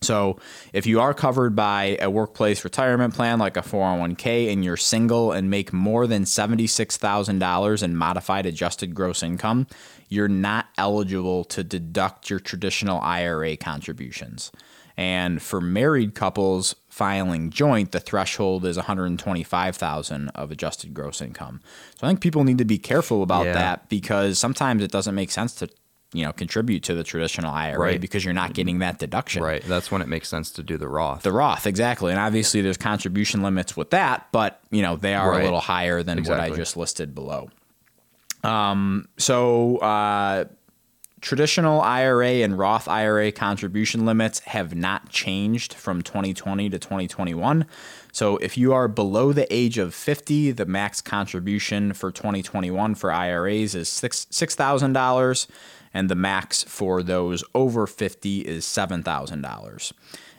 So, 0.00 0.38
if 0.72 0.86
you 0.86 1.00
are 1.00 1.12
covered 1.12 1.56
by 1.56 1.98
a 2.00 2.08
workplace 2.08 2.62
retirement 2.64 3.14
plan 3.14 3.38
like 3.38 3.56
a 3.56 3.62
401k 3.62 4.52
and 4.52 4.64
you're 4.64 4.76
single 4.76 5.32
and 5.32 5.50
make 5.50 5.72
more 5.72 6.06
than 6.06 6.24
$76,000 6.24 7.82
in 7.82 7.96
modified 7.96 8.46
adjusted 8.46 8.94
gross 8.94 9.22
income, 9.22 9.66
you're 10.08 10.28
not 10.28 10.66
eligible 10.78 11.44
to 11.44 11.64
deduct 11.64 12.30
your 12.30 12.38
traditional 12.40 13.00
IRA 13.00 13.56
contributions. 13.56 14.52
And 14.96 15.40
for 15.40 15.60
married 15.60 16.14
couples 16.16 16.74
filing 16.88 17.50
joint, 17.50 17.92
the 17.92 18.00
threshold 18.00 18.64
is 18.64 18.76
125,000 18.76 20.28
of 20.30 20.50
adjusted 20.50 20.92
gross 20.92 21.20
income. 21.20 21.60
So 22.00 22.06
I 22.06 22.10
think 22.10 22.20
people 22.20 22.42
need 22.42 22.58
to 22.58 22.64
be 22.64 22.78
careful 22.78 23.22
about 23.22 23.46
Yeah. 23.46 23.52
that 23.52 23.88
because 23.88 24.40
sometimes 24.40 24.82
it 24.82 24.90
doesn't 24.90 25.14
make 25.14 25.30
sense 25.30 25.54
to 25.56 25.68
you 26.12 26.24
know 26.24 26.32
contribute 26.32 26.82
to 26.84 26.94
the 26.94 27.04
traditional 27.04 27.50
IRA 27.52 27.78
Right. 27.78 28.00
because 28.00 28.24
you're 28.24 28.32
not 28.34 28.54
getting 28.54 28.78
that 28.78 28.98
deduction. 28.98 29.42
Right. 29.42 29.62
That's 29.62 29.90
when 29.90 30.00
it 30.02 30.08
makes 30.08 30.28
sense 30.28 30.50
to 30.52 30.62
do 30.62 30.76
the 30.78 30.88
Roth. 30.88 31.22
The 31.22 31.32
Roth, 31.32 31.66
exactly. 31.66 32.10
And 32.12 32.20
obviously 32.20 32.60
there's 32.62 32.78
contribution 32.78 33.42
limits 33.42 33.76
with 33.76 33.90
that, 33.90 34.26
but 34.32 34.60
you 34.70 34.80
know, 34.82 34.96
they 34.96 35.14
are 35.14 35.30
Right. 35.32 35.40
a 35.42 35.44
little 35.44 35.60
higher 35.60 36.02
than 36.02 36.24
what 36.24 36.40
I 36.40 36.50
just 36.50 36.76
listed 36.76 37.14
below. 37.14 37.50
Um, 38.44 39.08
so 39.18 39.78
uh, 39.78 40.44
traditional 41.20 41.80
IRA 41.80 42.42
and 42.44 42.56
Roth 42.58 42.86
IRA 42.88 43.32
contribution 43.32 44.06
limits 44.06 44.38
have 44.40 44.74
not 44.74 45.08
changed 45.10 45.74
from 45.74 46.02
2020 46.02 46.70
to 46.70 46.78
2021. 46.78 47.66
So 48.12 48.36
if 48.38 48.56
you 48.56 48.72
are 48.72 48.88
below 48.88 49.32
the 49.32 49.52
age 49.52 49.76
of 49.78 49.94
50, 49.94 50.52
the 50.52 50.66
max 50.66 51.00
contribution 51.00 51.92
for 51.92 52.10
2021 52.10 52.94
for 52.94 53.12
IRAs 53.12 53.74
is 53.74 53.88
six 53.88 54.26
$6,000 54.30 55.46
and 55.94 56.08
the 56.10 56.14
max 56.14 56.62
for 56.62 57.02
those 57.02 57.42
over 57.54 57.86
50 57.86 58.40
is 58.40 58.64
$7,000. 58.64 59.92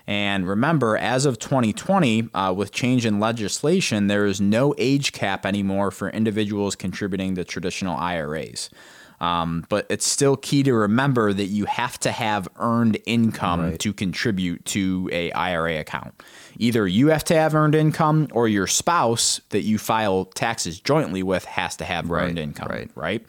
And 0.07 0.47
remember, 0.47 0.97
as 0.97 1.25
of 1.27 1.37
2020, 1.37 2.29
uh, 2.33 2.51
with 2.55 2.71
change 2.71 3.05
in 3.05 3.19
legislation, 3.19 4.07
there 4.07 4.25
is 4.25 4.41
no 4.41 4.73
age 4.79 5.11
cap 5.11 5.45
anymore 5.45 5.91
for 5.91 6.09
individuals 6.09 6.75
contributing 6.75 7.35
to 7.35 7.43
traditional 7.43 7.95
IRAs. 7.95 8.69
Um, 9.21 9.65
but 9.67 9.85
it's 9.89 10.07
still 10.07 10.37
key 10.37 10.63
to 10.63 10.73
remember 10.73 11.33
that 11.33 11.47
you 11.47 11.65
have 11.65 11.99
to 11.99 12.11
have 12.11 12.47
earned 12.57 12.97
income 13.05 13.59
Right. 13.61 13.79
to 13.79 13.91
contribute 13.93 14.63
to 14.65 15.09
a 15.11 15.31
IRA 15.33 15.77
account. 15.79 16.23
Either 16.57 16.87
you 16.87 17.09
have 17.09 17.25
to 17.25 17.35
have 17.35 17.53
earned 17.53 17.75
income, 17.75 18.29
or 18.31 18.47
your 18.47 18.65
spouse 18.65 19.41
that 19.49 19.61
you 19.63 19.77
file 19.77 20.23
taxes 20.25 20.79
jointly 20.79 21.21
with 21.21 21.43
has 21.45 21.75
to 21.75 21.83
have 21.85 22.09
Right, 22.09 22.29
earned 22.29 22.39
income. 22.39 22.69
right. 22.69 22.89
Right. 22.95 23.25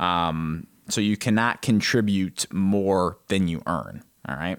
Um, 0.00 0.66
so 0.90 1.00
you 1.00 1.16
cannot 1.16 1.62
contribute 1.62 2.46
more 2.52 3.16
than 3.28 3.48
you 3.48 3.62
earn. 3.66 4.04
All 4.28 4.36
right. 4.36 4.58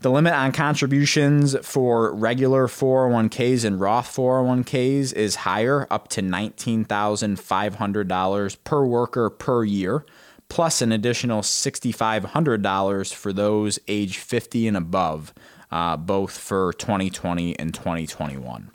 The 0.00 0.10
limit 0.10 0.34
on 0.34 0.52
contributions 0.52 1.56
for 1.62 2.14
regular 2.14 2.66
401ks 2.66 3.64
and 3.64 3.80
Roth 3.80 4.14
401ks 4.14 5.14
is 5.14 5.36
higher, 5.36 5.86
up 5.90 6.08
to 6.08 6.20
$19,500 6.20 8.56
per 8.62 8.84
worker 8.84 9.30
per 9.30 9.64
year, 9.64 10.04
plus 10.50 10.82
an 10.82 10.92
additional 10.92 11.40
$6,500 11.40 13.14
for 13.14 13.32
those 13.32 13.78
age 13.88 14.18
50 14.18 14.68
and 14.68 14.76
above, 14.76 15.32
uh, 15.70 15.96
both 15.96 16.36
for 16.36 16.74
2020 16.74 17.58
and 17.58 17.72
2021. 17.72 18.70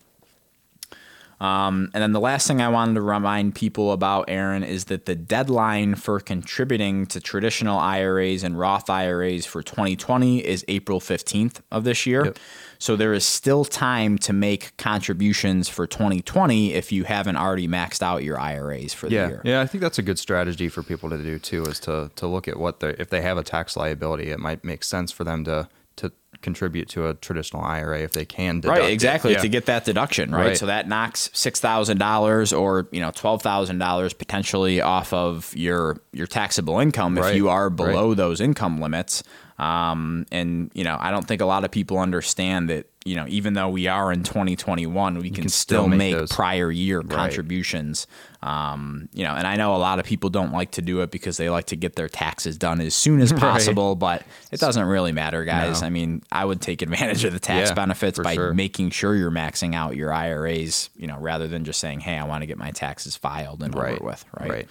Um, 1.42 1.90
and 1.96 2.04
then 2.04 2.12
the 2.12 2.20
last 2.20 2.48
thing 2.48 2.62
I 2.62 2.70
wanted 2.70 2.94
to 2.94 3.02
remind 3.02 3.56
people 3.56 3.94
about, 3.94 4.26
Aaron, 4.28 4.64
is 4.64 4.86
that 4.86 5.08
the 5.08 5.16
deadline 5.16 5.96
for 5.96 6.20
contributing 6.20 7.08
to 7.08 7.20
traditional 7.20 7.80
IRAs 7.80 8.44
and 8.44 8.60
Roth 8.60 8.92
IRAs 8.92 9.48
for 9.48 9.64
2020 9.64 10.46
is 10.46 10.64
April 10.68 11.00
15th 11.00 11.62
of 11.72 11.84
this 11.84 12.06
year. 12.06 12.26
Yep. 12.26 12.40
So 12.78 12.96
there 12.96 13.12
is 13.12 13.26
still 13.26 13.66
time 13.66 14.20
to 14.20 14.34
make 14.34 14.78
contributions 14.78 15.68
for 15.68 15.88
2020 15.88 16.76
if 16.76 16.92
you 16.92 17.06
haven't 17.06 17.38
already 17.38 17.68
maxed 17.68 18.04
out 18.04 18.24
your 18.24 18.40
IRAs 18.40 18.94
for 18.94 19.10
the 19.10 19.16
year. 19.16 19.42
yeah. 19.44 19.62
I 19.62 19.66
think 19.66 19.82
that's 19.82 19.98
a 19.98 20.04
good 20.04 20.20
strategy 20.20 20.70
for 20.70 20.84
people 20.84 21.10
to 21.10 21.18
do 21.18 21.40
too. 21.40 21.64
Is 21.64 21.80
to 21.82 22.12
to 22.18 22.28
look 22.28 22.48
at 22.48 22.58
what 22.58 22.82
they 22.82 22.90
if 23.00 23.10
they 23.10 23.22
have 23.22 23.38
a 23.38 23.44
tax 23.44 23.76
liability, 23.76 24.30
it 24.30 24.40
might 24.40 24.64
make 24.64 24.84
sense 24.84 25.12
for 25.12 25.24
them 25.24 25.44
to 25.46 25.70
contribute 26.42 26.90
to 26.90 27.08
a 27.08 27.14
traditional 27.14 27.64
IRA 27.64 28.00
if 28.00 28.12
they 28.12 28.26
can. 28.26 28.60
Deduct 28.60 28.80
Right, 28.80 28.92
exactly. 28.92 29.32
Yeah. 29.34 29.40
To 29.40 29.48
get 29.48 29.66
that 29.68 29.86
deduction, 29.86 30.32
right? 30.32 30.48
Right. 30.48 30.58
So 30.58 30.66
that 30.66 30.88
knocks 30.88 31.30
six 31.34 31.60
thousand 31.60 31.98
dollars 31.98 32.52
or 32.54 32.88
you 32.92 33.00
know 33.00 33.12
twelve 33.12 33.42
thousand 33.42 33.78
dollars 33.78 34.14
potentially 34.14 34.82
off 34.82 35.14
of 35.14 35.56
your 35.56 35.98
your 36.12 36.28
taxable 36.28 36.80
income 36.80 37.18
if 37.18 37.24
Right, 37.24 37.36
you 37.36 37.50
are 37.50 37.70
below 37.70 38.14
those 38.14 38.42
income 38.42 38.80
limits. 38.80 39.24
Um, 39.62 40.26
and 40.32 40.72
you 40.74 40.84
know, 40.84 40.98
I 41.00 41.12
don't 41.12 41.28
think 41.28 41.40
a 41.40 41.46
lot 41.46 41.64
of 41.64 41.72
people 41.72 42.00
understand 42.00 42.70
that. 42.70 42.88
You 43.04 43.16
know, 43.16 43.26
even 43.30 43.56
though 43.56 43.70
we 43.70 43.88
are 43.88 44.12
in 44.12 44.22
2021, 44.22 45.18
we 45.18 45.32
can, 45.32 45.42
can 45.42 45.50
still, 45.50 45.86
still 45.86 45.88
make 45.88 46.16
make 46.16 46.30
prior 46.30 46.70
year 46.70 47.02
contributions. 47.02 48.06
Um, 48.44 49.10
you 49.12 49.24
know, 49.24 49.34
and 49.34 49.48
I 49.48 49.56
know 49.56 49.76
a 49.76 49.78
lot 49.78 49.98
of 49.98 50.06
people 50.06 50.30
don't 50.30 50.52
like 50.52 50.70
to 50.74 50.84
do 50.84 51.02
it 51.02 51.10
because 51.10 51.38
they 51.38 51.50
like 51.50 51.66
to 51.68 51.76
get 51.76 51.96
their 51.96 52.08
taxes 52.08 52.60
done 52.60 52.80
as 52.80 52.94
soon 52.94 53.20
as 53.20 53.34
possible, 53.48 53.96
but 53.96 54.22
it 54.52 54.60
doesn't 54.60 54.86
really 54.86 55.12
matter, 55.12 55.44
guys. 55.46 55.82
No. 55.82 55.88
I 55.88 55.90
mean, 55.90 56.22
I 56.32 56.46
would 56.46 56.62
take 56.62 56.84
advantage 56.84 57.24
of 57.24 57.34
the 57.34 57.40
tax 57.40 57.70
Yeah, 57.70 57.74
benefits 57.74 58.20
by 58.20 58.36
sure. 58.36 58.54
making 58.54 58.92
sure 58.92 59.16
you're 59.16 59.32
maxing 59.32 59.74
out 59.74 59.96
your 59.96 60.14
IRAs, 60.14 60.92
you 60.96 61.08
know, 61.08 61.18
rather 61.18 61.48
than 61.48 61.66
just 61.66 61.80
saying, 61.80 62.02
"Hey, 62.02 62.20
I 62.20 62.26
want 62.26 62.44
to 62.44 62.46
get 62.46 62.60
my 62.60 62.70
taxes 62.70 63.16
filed 63.16 63.64
and 63.64 63.74
right 63.74 63.96
over 63.96 64.06
with." 64.06 64.26
Right. 64.40 64.50
right. 64.52 64.68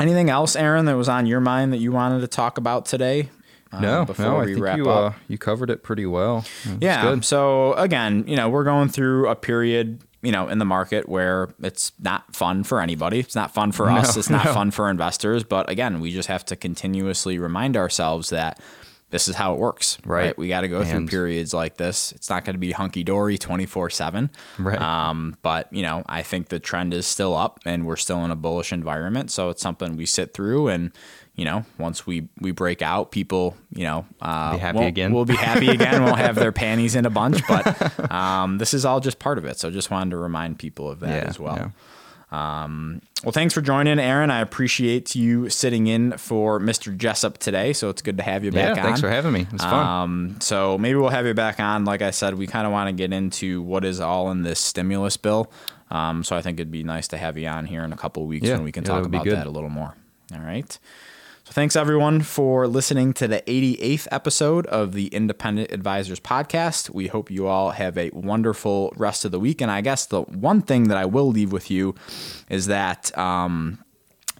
Anything 0.00 0.28
else, 0.30 0.56
Aaron, 0.56 0.86
that 0.86 0.96
was 0.96 1.08
on 1.08 1.26
your 1.26 1.40
mind 1.40 1.72
that 1.72 1.78
you 1.78 1.92
wanted 1.92 2.20
to 2.20 2.26
talk 2.28 2.58
about 2.58 2.86
today? 2.86 3.30
uh, 3.72 3.80
No, 3.80 4.04
before 4.04 4.24
no, 4.26 4.36
I 4.40 4.44
we 4.44 4.54
think 4.54 4.64
wrap 4.64 4.76
you 4.76 4.90
up. 4.90 5.14
uh, 5.14 5.16
you 5.28 5.38
covered 5.38 5.70
it 5.70 5.82
pretty 5.82 6.06
well. 6.06 6.38
It's 6.64 6.76
Yeah. 6.80 7.02
good. 7.02 7.24
So 7.24 7.74
again, 7.74 8.24
you 8.26 8.36
know, 8.36 8.48
we're 8.48 8.64
going 8.64 8.88
through 8.88 9.28
a 9.28 9.36
period, 9.36 10.00
you 10.22 10.32
know, 10.32 10.48
in 10.48 10.58
the 10.58 10.64
market 10.64 11.08
where 11.08 11.48
it's 11.62 11.92
not 12.00 12.34
fun 12.34 12.64
for 12.64 12.80
anybody. 12.80 13.18
It's 13.20 13.34
not 13.36 13.52
fun 13.54 13.72
for 13.72 13.90
us. 13.90 14.14
No, 14.16 14.18
It's 14.20 14.30
not 14.30 14.44
no. 14.46 14.52
fun 14.54 14.70
for 14.70 14.88
investors. 14.90 15.44
But 15.44 15.68
again, 15.70 16.00
we 16.00 16.12
just 16.12 16.28
have 16.28 16.44
to 16.46 16.56
continuously 16.56 17.38
remind 17.38 17.76
ourselves 17.76 18.30
that 18.30 18.58
this 19.10 19.28
is 19.28 19.36
how 19.36 19.54
it 19.54 19.58
works. 19.60 19.98
Right. 20.04 20.36
We 20.36 20.48
got 20.48 20.62
to 20.62 20.68
go 20.68 20.82
through 20.84 21.06
periods 21.06 21.54
like 21.54 21.76
this. 21.76 22.10
It's 22.12 22.28
not 22.28 22.44
going 22.44 22.54
to 22.54 22.58
be 22.58 22.72
hunky 22.72 23.04
dory 23.04 23.38
24 23.38 23.90
seven. 23.90 24.30
Right. 24.58 24.80
Um, 24.80 25.36
but 25.42 25.72
you 25.72 25.82
know, 25.82 26.02
I 26.06 26.22
think 26.22 26.48
the 26.48 26.58
trend 26.58 26.92
is 26.92 27.06
still 27.06 27.34
up 27.36 27.60
and 27.64 27.86
we're 27.86 27.96
still 27.96 28.24
in 28.24 28.30
a 28.32 28.36
bullish 28.36 28.72
environment. 28.72 29.30
So 29.30 29.50
it's 29.50 29.62
something 29.62 29.96
we 29.96 30.04
sit 30.06 30.34
through 30.34 30.68
and, 30.68 30.90
you 31.36 31.44
know, 31.44 31.64
once 31.78 32.06
we, 32.06 32.28
we 32.40 32.50
break 32.50 32.82
out, 32.82 33.12
people, 33.12 33.56
you 33.72 33.84
know, 33.84 34.04
uh, 34.20 34.52
Be 34.54 34.58
happy 34.58 34.76
won't- 34.78 34.88
again. 34.88 35.12
We'll 35.12 35.24
be 35.24 35.36
happy 35.36 35.68
again. 35.68 36.02
we'll 36.02 36.14
have 36.16 36.34
their 36.34 36.52
panties 36.64 36.96
in 36.96 37.06
a 37.06 37.10
bunch, 37.10 37.40
but 37.46 38.10
um, 38.10 38.58
this 38.58 38.74
is 38.74 38.84
all 38.84 38.98
just 39.00 39.18
part 39.20 39.38
of 39.38 39.44
it. 39.44 39.58
So 39.58 39.70
just 39.70 39.90
wanted 39.92 40.10
to 40.10 40.16
remind 40.16 40.58
people 40.58 40.90
of 40.90 41.00
that 41.00 41.22
Yeah, 41.22 41.28
as 41.28 41.38
well. 41.38 41.56
yeah. 41.56 42.64
Well, 43.24 43.32
thanks 43.32 43.54
for 43.54 43.62
joining, 43.62 43.98
Aaron. 43.98 44.30
I 44.30 44.40
appreciate 44.40 45.14
you 45.14 45.48
sitting 45.48 45.86
in 45.86 46.16
for 46.18 46.60
Mr. 46.60 46.94
Jessup 46.96 47.38
today. 47.38 47.72
So 47.72 47.88
it's 47.88 48.02
good 48.02 48.18
to 48.18 48.22
have 48.22 48.44
you 48.44 48.50
back 48.50 48.76
Yeah, 48.76 48.82
on. 48.82 48.86
thanks 48.86 49.00
for 49.00 49.08
having 49.08 49.32
me. 49.32 49.46
It's 49.52 49.64
fun. 49.64 49.86
Um, 49.86 50.36
so 50.40 50.76
maybe 50.76 50.96
we'll 50.98 51.08
have 51.08 51.24
you 51.26 51.32
back 51.34 51.58
on. 51.58 51.84
Like 51.86 52.02
I 52.02 52.10
said, 52.10 52.34
we 52.34 52.46
kind 52.46 52.66
of 52.66 52.72
want 52.72 52.88
to 52.88 52.92
get 52.92 53.12
into 53.12 53.62
what 53.62 53.84
is 53.84 53.98
all 53.98 54.30
in 54.30 54.42
this 54.42 54.60
stimulus 54.60 55.16
bill. 55.16 55.50
Um, 55.90 56.22
so 56.22 56.36
I 56.36 56.42
think 56.42 56.58
it'd 56.60 56.70
be 56.70 56.82
nice 56.84 57.08
to 57.08 57.16
have 57.16 57.38
you 57.38 57.48
on 57.48 57.64
here 57.66 57.82
in 57.82 57.92
a 57.92 57.96
couple 57.96 58.22
of 58.22 58.28
weeks 58.28 58.46
Yeah, 58.46 58.54
when 58.56 58.64
we 58.64 58.72
can 58.72 58.82
yeah, 58.84 58.88
talk 58.88 58.96
that 58.96 59.02
would 59.02 59.10
be 59.10 59.30
about 59.30 59.38
that 59.38 59.46
a 59.46 59.50
little 59.50 59.70
more. 59.70 59.94
All 60.34 60.40
right. 60.40 60.78
Thanks 61.54 61.76
everyone 61.76 62.22
for 62.22 62.66
listening 62.66 63.12
to 63.12 63.28
the 63.28 63.40
88th 63.42 64.08
episode 64.10 64.66
of 64.66 64.92
the 64.92 65.06
Independent 65.06 65.70
Advisors 65.70 66.18
podcast. 66.18 66.90
We 66.90 67.06
hope 67.06 67.30
you 67.30 67.46
all 67.46 67.70
have 67.70 67.96
a 67.96 68.10
wonderful 68.12 68.92
rest 68.96 69.24
of 69.24 69.30
the 69.30 69.38
week. 69.38 69.60
And 69.60 69.70
I 69.70 69.80
guess 69.80 70.06
the 70.06 70.22
one 70.22 70.62
thing 70.62 70.88
that 70.88 70.96
I 70.96 71.04
will 71.04 71.28
leave 71.28 71.52
with 71.52 71.70
you 71.70 71.94
is 72.50 72.66
that 72.66 73.16
um, 73.16 73.78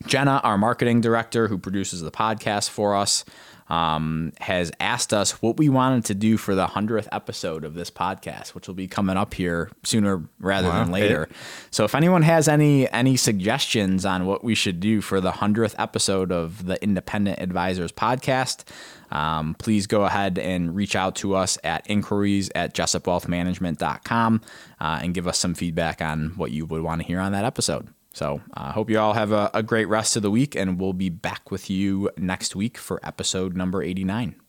Jenna, 0.08 0.40
our 0.42 0.58
marketing 0.58 1.02
director 1.02 1.46
who 1.46 1.56
produces 1.56 2.00
the 2.02 2.10
podcast 2.10 2.70
for 2.70 2.96
us, 2.96 3.24
um, 3.68 4.32
has 4.40 4.70
asked 4.78 5.14
us 5.14 5.40
what 5.42 5.56
we 5.56 5.68
wanted 5.68 6.04
to 6.06 6.14
do 6.14 6.36
for 6.36 6.54
the 6.54 6.66
100th 6.66 7.08
episode 7.12 7.64
of 7.64 7.74
this 7.74 7.90
podcast, 7.90 8.48
which 8.48 8.66
will 8.68 8.74
be 8.74 8.86
coming 8.86 9.16
up 9.16 9.34
here 9.34 9.70
sooner 9.84 10.22
rather 10.38 10.68
Wow. 10.68 10.84
than 10.84 10.92
later. 10.92 11.28
So 11.70 11.84
if 11.84 11.94
anyone 11.94 12.22
has 12.22 12.46
any 12.48 12.90
any 12.92 13.16
suggestions 13.16 14.04
on 14.04 14.26
what 14.26 14.44
we 14.44 14.54
should 14.54 14.80
do 14.80 15.00
for 15.00 15.20
the 15.20 15.32
100th 15.32 15.74
episode 15.78 16.30
of 16.30 16.66
the 16.66 16.82
Independent 16.82 17.38
Advisors 17.40 17.90
podcast, 17.92 18.64
um, 19.10 19.54
please 19.58 19.86
go 19.86 20.04
ahead 20.04 20.38
and 20.38 20.74
reach 20.74 20.94
out 20.96 21.14
to 21.16 21.34
us 21.34 21.56
at 21.64 21.88
inquiries 21.88 22.50
at 22.54 22.74
jessupwealthmanagement.com 22.74 24.40
uh, 24.80 24.98
and 25.02 25.14
give 25.14 25.26
us 25.26 25.38
some 25.38 25.54
feedback 25.54 26.02
on 26.02 26.32
what 26.36 26.50
you 26.50 26.66
would 26.66 26.82
want 26.82 27.00
to 27.00 27.06
hear 27.06 27.20
on 27.20 27.32
that 27.32 27.44
episode. 27.44 27.88
So 28.14 28.40
I 28.54 28.70
hope 28.70 28.88
you 28.88 28.98
all 28.98 29.12
have 29.12 29.32
a, 29.32 29.50
a 29.52 29.62
great 29.62 29.86
rest 29.86 30.14
of 30.14 30.22
the 30.22 30.30
week, 30.30 30.54
and 30.54 30.80
we'll 30.80 30.92
be 30.92 31.10
back 31.10 31.50
with 31.50 31.68
you 31.68 32.10
next 32.16 32.54
week 32.54 32.78
for 32.78 33.00
episode 33.02 33.56
number 33.56 33.82
89. 33.82 34.36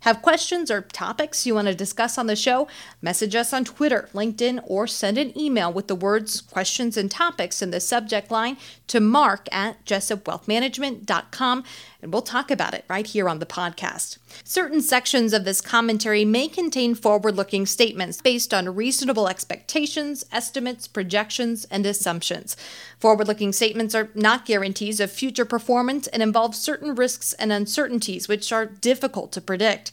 Have 0.00 0.22
questions 0.22 0.70
or 0.70 0.82
topics 0.82 1.46
you 1.46 1.54
want 1.54 1.68
to 1.68 1.74
discuss 1.74 2.18
on 2.18 2.26
the 2.26 2.36
show? 2.36 2.68
Message 3.02 3.34
us 3.34 3.52
on 3.52 3.64
Twitter, 3.64 4.08
LinkedIn, 4.14 4.62
or 4.64 4.86
send 4.86 5.18
an 5.18 5.36
email 5.38 5.72
with 5.72 5.88
the 5.88 5.94
words 5.94 6.40
questions 6.40 6.96
and 6.96 7.10
topics 7.10 7.62
in 7.62 7.70
the 7.70 7.80
subject 7.80 8.30
line 8.30 8.56
to 8.86 9.00
mark 9.00 9.48
at 9.52 9.84
jessupwealthmanagement.com 9.84 11.64
and 12.02 12.12
we'll 12.12 12.22
talk 12.22 12.50
about 12.50 12.74
it 12.74 12.84
right 12.88 13.06
here 13.06 13.28
on 13.28 13.38
the 13.38 13.46
podcast. 13.46 14.18
Certain 14.44 14.80
sections 14.80 15.32
of 15.32 15.44
this 15.44 15.60
commentary 15.60 16.24
may 16.24 16.48
contain 16.48 16.94
forward 16.94 17.36
looking 17.36 17.66
statements 17.66 18.20
based 18.20 18.52
on 18.52 18.74
reasonable 18.74 19.28
expectations, 19.28 20.24
estimates, 20.32 20.86
projections, 20.86 21.64
and 21.70 21.86
assumptions. 21.86 22.56
Forward 22.98 23.28
looking 23.28 23.52
statements 23.52 23.94
are 23.94 24.10
not 24.14 24.46
guarantees 24.46 25.00
of 25.00 25.10
future 25.10 25.44
performance 25.44 26.06
and 26.08 26.22
involve 26.22 26.54
certain 26.54 26.94
risks 26.94 27.32
and 27.34 27.52
uncertainties 27.52 28.28
which 28.28 28.52
are 28.52 28.66
difficult 28.66 29.32
to 29.32 29.40
predict. 29.40 29.92